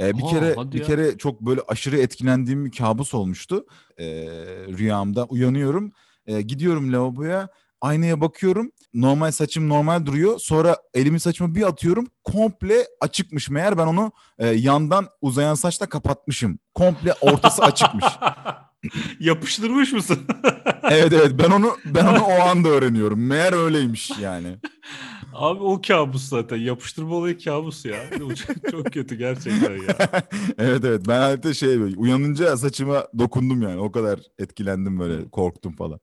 E, 0.00 0.18
bir 0.18 0.22
Aa, 0.22 0.26
kere 0.26 0.72
bir 0.72 0.78
ya. 0.78 0.86
kere 0.86 1.18
çok 1.18 1.40
böyle 1.40 1.60
aşırı 1.68 1.98
etkilendiğim 1.98 2.64
bir 2.64 2.72
kabus 2.72 3.14
olmuştu. 3.14 3.66
E, 3.98 4.06
rüyamda 4.78 5.24
uyanıyorum, 5.24 5.92
e, 6.26 6.42
gidiyorum 6.42 6.92
lavaboya, 6.92 7.48
aynaya 7.80 8.20
bakıyorum. 8.20 8.72
Normal 8.94 9.30
saçım 9.30 9.68
normal 9.68 10.06
duruyor. 10.06 10.38
Sonra 10.38 10.76
elimi 10.94 11.20
saçıma 11.20 11.54
bir 11.54 11.62
atıyorum. 11.62 12.06
Komple 12.24 12.86
açıkmış 13.00 13.50
meğer 13.50 13.78
ben 13.78 13.86
onu 13.86 14.12
e, 14.38 14.46
yandan 14.46 15.08
uzayan 15.20 15.54
saçla 15.54 15.86
kapatmışım. 15.86 16.58
Komple 16.74 17.12
ortası 17.20 17.62
açıkmış. 17.62 18.04
Yapıştırmış 19.20 19.92
mısın? 19.92 20.18
Evet 20.90 21.12
evet 21.12 21.32
ben 21.38 21.50
onu 21.50 21.76
ben 21.84 22.06
onu 22.06 22.22
o 22.22 22.40
anda 22.40 22.68
öğreniyorum. 22.68 23.26
Meğer 23.26 23.52
öyleymiş 23.64 24.10
yani. 24.20 24.56
Abi 25.34 25.62
o 25.62 25.80
kabus 25.86 26.28
zaten. 26.28 26.56
Yapıştırma 26.56 27.14
olayı 27.14 27.38
kabus 27.38 27.84
ya. 27.84 27.96
Çok, 28.18 28.36
çok 28.70 28.92
kötü 28.92 29.14
gerçekten 29.14 29.72
ya. 29.72 29.96
evet 30.58 30.84
evet 30.84 31.02
ben 31.08 31.20
hatta 31.20 31.54
şey 31.54 31.80
böyle 31.80 31.96
uyanınca 31.96 32.56
saçıma 32.56 33.06
dokundum 33.18 33.62
yani 33.62 33.80
o 33.80 33.92
kadar 33.92 34.20
etkilendim 34.38 34.98
böyle 34.98 35.28
korktum 35.30 35.72
falan. 35.76 36.00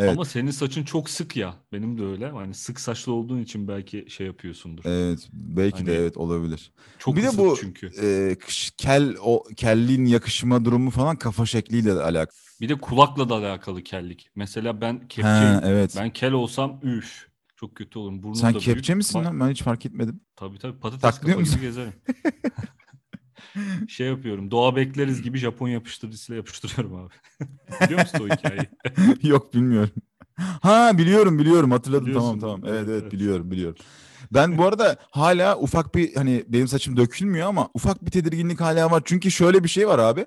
Evet. 0.00 0.10
Ama 0.12 0.24
senin 0.24 0.50
saçın 0.50 0.84
çok 0.84 1.10
sık 1.10 1.36
ya. 1.36 1.54
Benim 1.72 1.98
de 1.98 2.04
öyle. 2.04 2.30
Hani 2.30 2.54
sık 2.54 2.80
saçlı 2.80 3.12
olduğun 3.12 3.40
için 3.42 3.68
belki 3.68 4.06
şey 4.08 4.26
yapıyorsundur. 4.26 4.82
Evet 4.84 5.28
belki 5.32 5.86
de 5.86 5.90
Hani- 5.90 6.00
evet 6.00 6.16
olabilir. 6.16 6.72
Çok 6.98 7.16
bir 7.16 7.22
de 7.22 7.38
bu 7.38 7.56
çünkü. 7.60 7.86
e, 7.86 8.34
kış- 8.34 8.70
kel 8.76 9.14
o 9.22 9.44
kelliğin 9.56 10.04
yakışma 10.04 10.64
durumu 10.64 10.90
falan 10.90 11.16
kafa 11.16 11.46
şekliyle 11.46 11.94
de 11.94 12.02
alakalı. 12.02 12.36
Bir 12.60 12.68
de 12.68 12.74
kulakla 12.80 13.28
da 13.28 13.34
alakalı 13.34 13.82
kellik. 13.82 14.28
Mesela 14.34 14.80
ben 14.80 14.92
Ha, 14.94 15.08
kepçeyim. 15.08 15.60
evet. 15.64 15.94
Ben 15.98 16.10
kel 16.12 16.32
olsam 16.32 16.80
üf. 16.82 17.30
Çok 17.56 17.74
kötü 17.74 17.98
olurum. 17.98 18.22
Burnum 18.22 18.34
Sen 18.34 18.54
da 18.54 18.58
kepçe 18.58 18.74
büyük. 18.92 18.96
misin 18.96 19.18
Ba- 19.18 19.24
lan? 19.24 19.40
Ben 19.40 19.50
hiç 19.50 19.62
fark 19.62 19.86
etmedim. 19.86 20.20
Tabii 20.36 20.58
tabii. 20.58 20.78
Patates 20.80 21.02
Taklıyor 21.02 21.28
kafa 21.38 21.40
musun? 21.40 21.56
gibi 21.56 21.66
gezerim. 21.66 21.92
şey 23.88 24.06
yapıyorum. 24.06 24.50
Doğa 24.50 24.76
bekleriz 24.76 25.22
gibi 25.22 25.38
Japon 25.38 25.68
yapıştırıcısıyla 25.68 26.36
yapıştırıyorum 26.36 26.94
abi. 26.96 27.12
Biliyor 27.84 28.00
musun 28.00 28.28
o 28.30 28.34
hikayeyi? 28.34 28.68
Yok 29.28 29.54
bilmiyorum. 29.54 29.90
Ha 30.62 30.98
biliyorum 30.98 31.38
biliyorum 31.38 31.70
hatırladım 31.70 32.06
Biliyorsun 32.06 32.40
tamam 32.40 32.60
tamam. 32.60 32.74
Evet 32.74 32.88
Evet, 32.88 33.02
evet 33.02 33.12
biliyorum 33.12 33.50
biliyorum. 33.50 33.76
Ben 34.32 34.58
bu 34.58 34.64
arada 34.66 34.96
hala 35.10 35.58
ufak 35.58 35.94
bir 35.94 36.14
hani 36.16 36.44
benim 36.48 36.68
saçım 36.68 36.96
dökülmüyor 36.96 37.48
ama 37.48 37.68
ufak 37.74 38.04
bir 38.04 38.10
tedirginlik 38.10 38.60
hala 38.60 38.90
var. 38.90 39.02
Çünkü 39.04 39.30
şöyle 39.30 39.64
bir 39.64 39.68
şey 39.68 39.88
var 39.88 39.98
abi. 39.98 40.26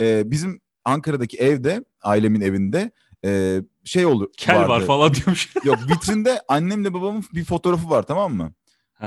Ee, 0.00 0.30
bizim 0.30 0.60
Ankara'daki 0.84 1.36
evde 1.36 1.84
ailemin 2.02 2.40
evinde 2.40 2.90
e, 3.24 3.62
şey 3.84 4.06
olur 4.06 4.28
Kel 4.36 4.56
var 4.56 4.68
vardı. 4.68 4.86
falan 4.86 5.14
diyormuş. 5.14 5.54
Yok 5.64 5.78
vitrinde 5.88 6.40
annemle 6.48 6.94
babamın 6.94 7.24
bir 7.34 7.44
fotoğrafı 7.44 7.90
var 7.90 8.02
tamam 8.02 8.34
mı? 8.34 8.52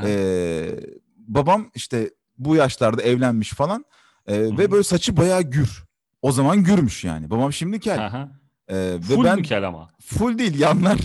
Ee, 0.04 0.80
babam 1.18 1.72
işte 1.76 2.10
bu 2.38 2.56
yaşlarda 2.56 3.02
evlenmiş 3.02 3.50
falan 3.50 3.86
hı. 4.28 4.58
ve 4.58 4.72
böyle 4.72 4.84
saçı 4.84 5.18
bayağı 5.18 5.42
gür. 5.42 5.84
O 6.22 6.32
zaman 6.32 6.64
gürmüş 6.64 7.04
yani. 7.04 7.30
Babam 7.30 7.54
şimdi 7.54 7.80
kel. 7.80 8.06
Aha. 8.06 8.32
Ee, 8.68 8.76
ve 8.78 9.02
Full 9.02 9.24
ben 9.24 9.38
mü 9.38 9.44
kel 9.44 9.68
ama? 9.68 9.90
full 10.02 10.38
değil 10.38 10.60
yanlar. 10.60 11.00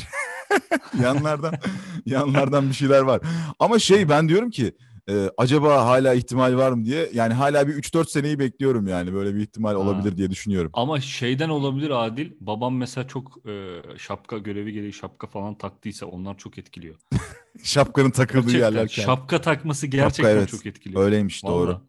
yanlardan 1.03 1.55
yanlardan 2.07 2.69
bir 2.69 2.75
şeyler 2.75 3.01
var. 3.01 3.21
Ama 3.59 3.79
şey 3.79 4.09
ben 4.09 4.29
diyorum 4.29 4.51
ki 4.51 4.77
e, 5.09 5.31
acaba 5.37 5.87
hala 5.87 6.15
ihtimal 6.15 6.57
var 6.57 6.73
mı 6.73 6.85
diye. 6.85 7.11
Yani 7.15 7.35
hala 7.35 7.69
bir 7.69 7.75
3-4 7.75 8.11
seneyi 8.11 8.39
bekliyorum 8.39 8.89
yani 8.89 9.13
böyle 9.13 9.35
bir 9.35 9.41
ihtimal 9.41 9.75
olabilir 9.75 10.17
diye 10.17 10.31
düşünüyorum. 10.31 10.71
Ama 10.75 11.01
şeyden 11.01 11.49
olabilir 11.49 11.91
Adil. 11.91 12.31
Babam 12.41 12.77
mesela 12.77 13.09
çok 13.09 13.39
e, 13.47 13.83
şapka 13.99 14.39
görevi 14.39 14.73
gereği 14.73 14.93
şapka 14.93 15.27
falan 15.27 15.55
taktıysa 15.55 16.07
onlar 16.07 16.39
çok 16.39 16.59
etkiliyor. 16.59 16.95
Şapkanın 17.63 18.11
takıldığı 18.11 18.51
Gerçekten 18.51 18.75
yerler 18.75 18.89
şapka 18.89 19.41
takması 19.41 19.87
gerçekten 19.87 20.37
evet. 20.37 20.49
çok 20.49 20.67
etkiliyor. 20.67 21.03
Öyleymiş 21.05 21.45
doğru. 21.45 21.71
Vallahi. 21.71 21.83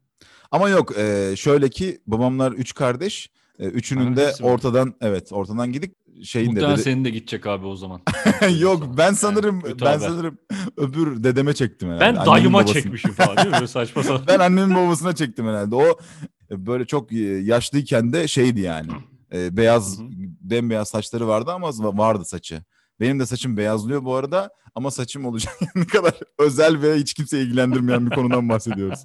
Ama 0.51 0.69
yok 0.69 0.97
e, 0.97 1.33
şöyle 1.35 1.69
ki 1.69 2.01
babamlar 2.07 2.51
üç 2.51 2.73
kardeş. 2.73 3.29
E, 3.59 3.65
üçünün 3.65 4.11
Ha, 4.11 4.15
de 4.15 4.33
ortadan 4.41 4.93
evet 5.01 5.33
ortadan 5.33 5.71
gidip 5.71 5.95
şeyin 6.23 6.45
de 6.47 6.49
Muhtemelen 6.51 6.75
dedi- 6.77 6.83
senin 6.83 7.05
de 7.05 7.09
gidecek 7.09 7.47
abi 7.47 7.65
o 7.65 7.75
zaman. 7.75 8.01
yok 8.59 8.97
ben 8.97 9.13
sanırım 9.13 9.61
kötü 9.61 9.85
ben 9.85 9.91
haber. 9.91 10.07
sanırım 10.07 10.37
öbür 10.77 11.23
dedeme 11.23 11.53
çektim 11.53 11.89
herhalde. 11.89 12.01
Ben 12.03 12.15
Annemin 12.15 12.31
dayıma 12.35 12.59
babasına. 12.59 12.81
çekmişim 12.81 13.11
falan 13.13 13.37
değil 13.37 13.47
mi? 13.47 13.53
Böyle 13.53 13.67
saçma 13.67 14.03
sapan. 14.03 14.23
Ben 14.27 14.39
annemin 14.39 14.75
babasına 14.75 15.15
çektim 15.15 15.47
herhalde. 15.47 15.75
O 15.75 15.85
e, 16.51 16.65
böyle 16.65 16.85
çok 16.85 17.13
e, 17.13 17.17
yaşlıyken 17.23 18.13
de 18.13 18.27
şeydi 18.27 18.61
yani. 18.61 18.87
E, 19.33 19.57
beyaz 19.57 19.99
Hı 19.99 20.03
hı. 20.03 20.07
bembeyaz 20.41 20.87
saçları 20.89 21.27
vardı 21.27 21.51
ama 21.51 21.69
vardı 21.97 22.25
saçı. 22.25 22.63
Benim 22.99 23.19
de 23.19 23.25
saçım 23.25 23.57
beyazlıyor 23.57 24.03
bu 24.03 24.15
arada 24.15 24.49
ama 24.75 24.91
saçım 24.91 25.25
olacak 25.25 25.53
ne 25.75 25.85
kadar 25.85 26.13
özel 26.39 26.81
ve 26.81 26.95
hiç 26.95 27.13
kimse 27.13 27.41
ilgilendirmeyen 27.41 28.05
bir 28.05 28.15
konudan 28.15 28.49
bahsediyoruz. 28.49 28.99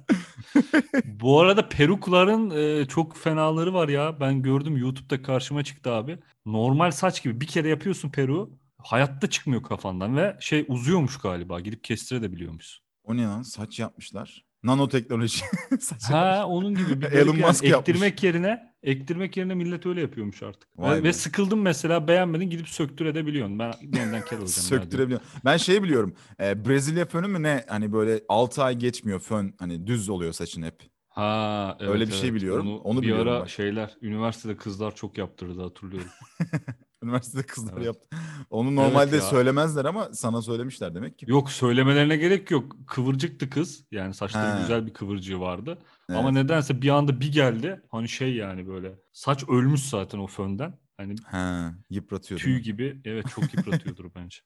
Bu 1.05 1.39
arada 1.39 1.69
perukların 1.69 2.49
e, 2.49 2.85
çok 2.85 3.17
fenaları 3.17 3.73
var 3.73 3.89
ya. 3.89 4.19
Ben 4.19 4.41
gördüm 4.41 4.77
YouTube'da 4.77 5.21
karşıma 5.21 5.63
çıktı 5.63 5.91
abi. 5.91 6.19
Normal 6.45 6.91
saç 6.91 7.23
gibi 7.23 7.41
bir 7.41 7.47
kere 7.47 7.69
yapıyorsun 7.69 8.09
peruğu. 8.09 8.59
Hayatta 8.77 9.29
çıkmıyor 9.29 9.63
kafandan 9.63 10.17
ve 10.17 10.37
şey 10.39 10.65
uzuyormuş 10.67 11.17
galiba. 11.17 11.59
Gidip 11.59 11.83
kestirebiliyormuş. 11.83 12.79
O 13.03 13.17
ne 13.17 13.23
lan? 13.23 13.41
Saç 13.41 13.79
yapmışlar. 13.79 14.45
Nanoteknoloji. 14.63 15.45
Ha 16.11 16.45
onun 16.47 16.75
gibi 16.75 17.01
bir 17.01 17.05
Elon 17.05 17.25
garip 17.25 17.39
yani. 17.39 17.45
Musk 17.47 17.63
yapmış. 17.63 17.89
ektirmek 17.89 18.23
yerine 18.23 18.73
ektirmek 18.83 19.37
yerine 19.37 19.53
millet 19.53 19.85
öyle 19.85 20.01
yapıyormuş 20.01 20.43
artık. 20.43 20.69
Vay 20.77 20.99
Ve, 20.99 21.03
be. 21.03 21.07
ve 21.07 21.13
sıkıldım 21.13 21.61
mesela 21.61 22.07
beğenmedin 22.07 22.49
gidip 22.49 22.67
söktür 22.69 23.05
edebiliyorsun. 23.05 23.59
Ben 23.59 23.73
yeniden 23.81 24.25
kel 24.25 24.39
olacağım. 24.39 24.49
Söktürebiliyorum. 24.49 25.27
Ben 25.45 25.57
şey 25.57 25.83
biliyorum. 25.83 26.13
E, 26.41 26.65
Brezilya 26.65 27.05
fönü 27.05 27.27
mü 27.27 27.43
ne? 27.43 27.65
Hani 27.67 27.93
böyle 27.93 28.21
6 28.29 28.63
ay 28.63 28.75
geçmiyor 28.77 29.19
fön. 29.19 29.53
Hani 29.59 29.87
düz 29.87 30.09
oluyor 30.09 30.31
saçın 30.33 30.61
hep. 30.63 30.83
Ha 31.09 31.77
evet, 31.79 31.91
Öyle 31.91 32.07
bir 32.07 32.11
şey 32.11 32.29
evet. 32.29 32.33
biliyorum. 32.33 32.67
Onu, 32.67 32.77
Onu 32.77 32.97
bir 32.97 33.03
biliyorum 33.07 33.31
ara 33.33 33.39
bak. 33.41 33.49
şeyler 33.49 33.97
üniversitede 34.01 34.57
kızlar 34.57 34.95
çok 34.95 35.17
yaptırdı 35.17 35.61
hatırlıyorum. 35.61 36.09
Üniversitede 37.03 37.43
kızlar 37.43 37.73
Evet. 37.77 37.85
yaptı. 37.85 38.07
Onu 38.49 38.75
normalde 38.75 39.15
ya. 39.15 39.21
söylemezler 39.21 39.85
ama 39.85 40.09
sana 40.13 40.41
söylemişler 40.41 40.95
demek 40.95 41.17
ki. 41.19 41.25
Yok 41.29 41.51
söylemelerine 41.51 42.17
gerek 42.17 42.51
yok. 42.51 42.75
Kıvırcıktı 42.87 43.49
kız. 43.49 43.83
Yani 43.91 44.13
saçları 44.13 44.47
Ha. 44.47 44.59
güzel 44.61 44.85
bir 44.85 44.93
kıvırcığı 44.93 45.39
vardı. 45.39 45.77
Ama 46.09 46.21
Evet. 46.21 46.31
nedense 46.31 46.81
bir 46.81 46.89
anda 46.89 47.19
bir 47.21 47.31
geldi. 47.31 47.81
Hani 47.91 48.09
şey 48.09 48.35
yani 48.35 48.67
böyle. 48.67 48.95
Saç 49.13 49.43
ölmüş 49.49 49.81
zaten 49.81 50.19
o 50.19 50.27
fönden. 50.27 50.73
Hani 50.97 51.15
Ha, 51.25 51.73
yıpratıyor. 51.89 52.39
tüy 52.39 52.59
gibi. 52.59 53.01
Evet 53.05 53.25
çok 53.35 53.43
yıpratıyordur 53.53 54.05
bence. 54.15 54.37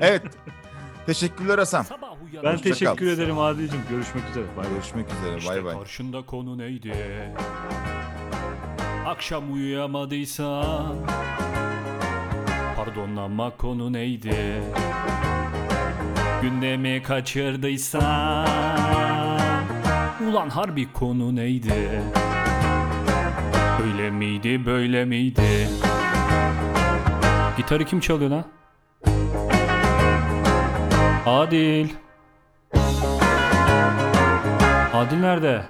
Evet. 0.00 0.22
Teşekkürler 1.06 1.58
Hasan. 1.58 1.86
Ben 1.90 2.06
Hoşça 2.32 2.42
kal. 2.42 2.58
teşekkür 2.58 3.06
ederim 3.06 3.38
Adil'cim. 3.38 3.80
Görüşmek 3.90 4.30
üzere. 4.30 4.44
Bay 4.56 4.64
bay. 4.64 4.72
Görüşmek 4.72 5.06
üzere. 5.12 5.38
İşte 5.38 5.50
Bay 5.50 5.64
bay. 5.64 5.74
karşında 5.74 6.26
konu 6.26 6.58
neydi? 6.58 6.92
Akşam 9.06 9.52
uyuyamadıysan 9.52 10.96
Pardon 12.96 13.16
ama 13.16 13.56
konu 13.56 13.92
neydi? 13.92 14.62
Gündemi 16.42 17.02
kaçırdıysan 17.02 18.46
Ulan 20.28 20.48
harbi 20.48 20.92
konu 20.92 21.36
neydi? 21.36 22.02
Öyle 23.84 24.10
miydi 24.10 24.66
böyle 24.66 25.04
miydi? 25.04 25.68
Gitarı 27.56 27.84
kim 27.84 28.00
çalıyor 28.00 28.30
lan? 28.30 28.44
Adil. 31.26 31.88
Adil 34.94 35.16
nerede? 35.16 35.62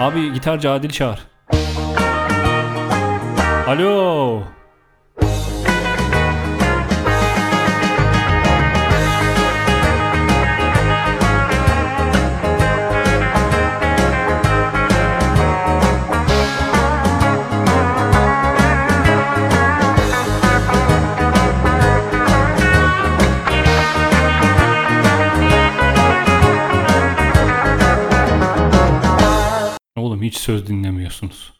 Abi 0.00 0.32
gitarcı 0.32 0.70
Adil 0.70 0.90
çağır. 0.90 1.35
Alo. 3.66 4.44
Oğlum 29.96 30.22
hiç 30.22 30.36
söz 30.36 30.66
dinlemiyorsunuz. 30.66 31.55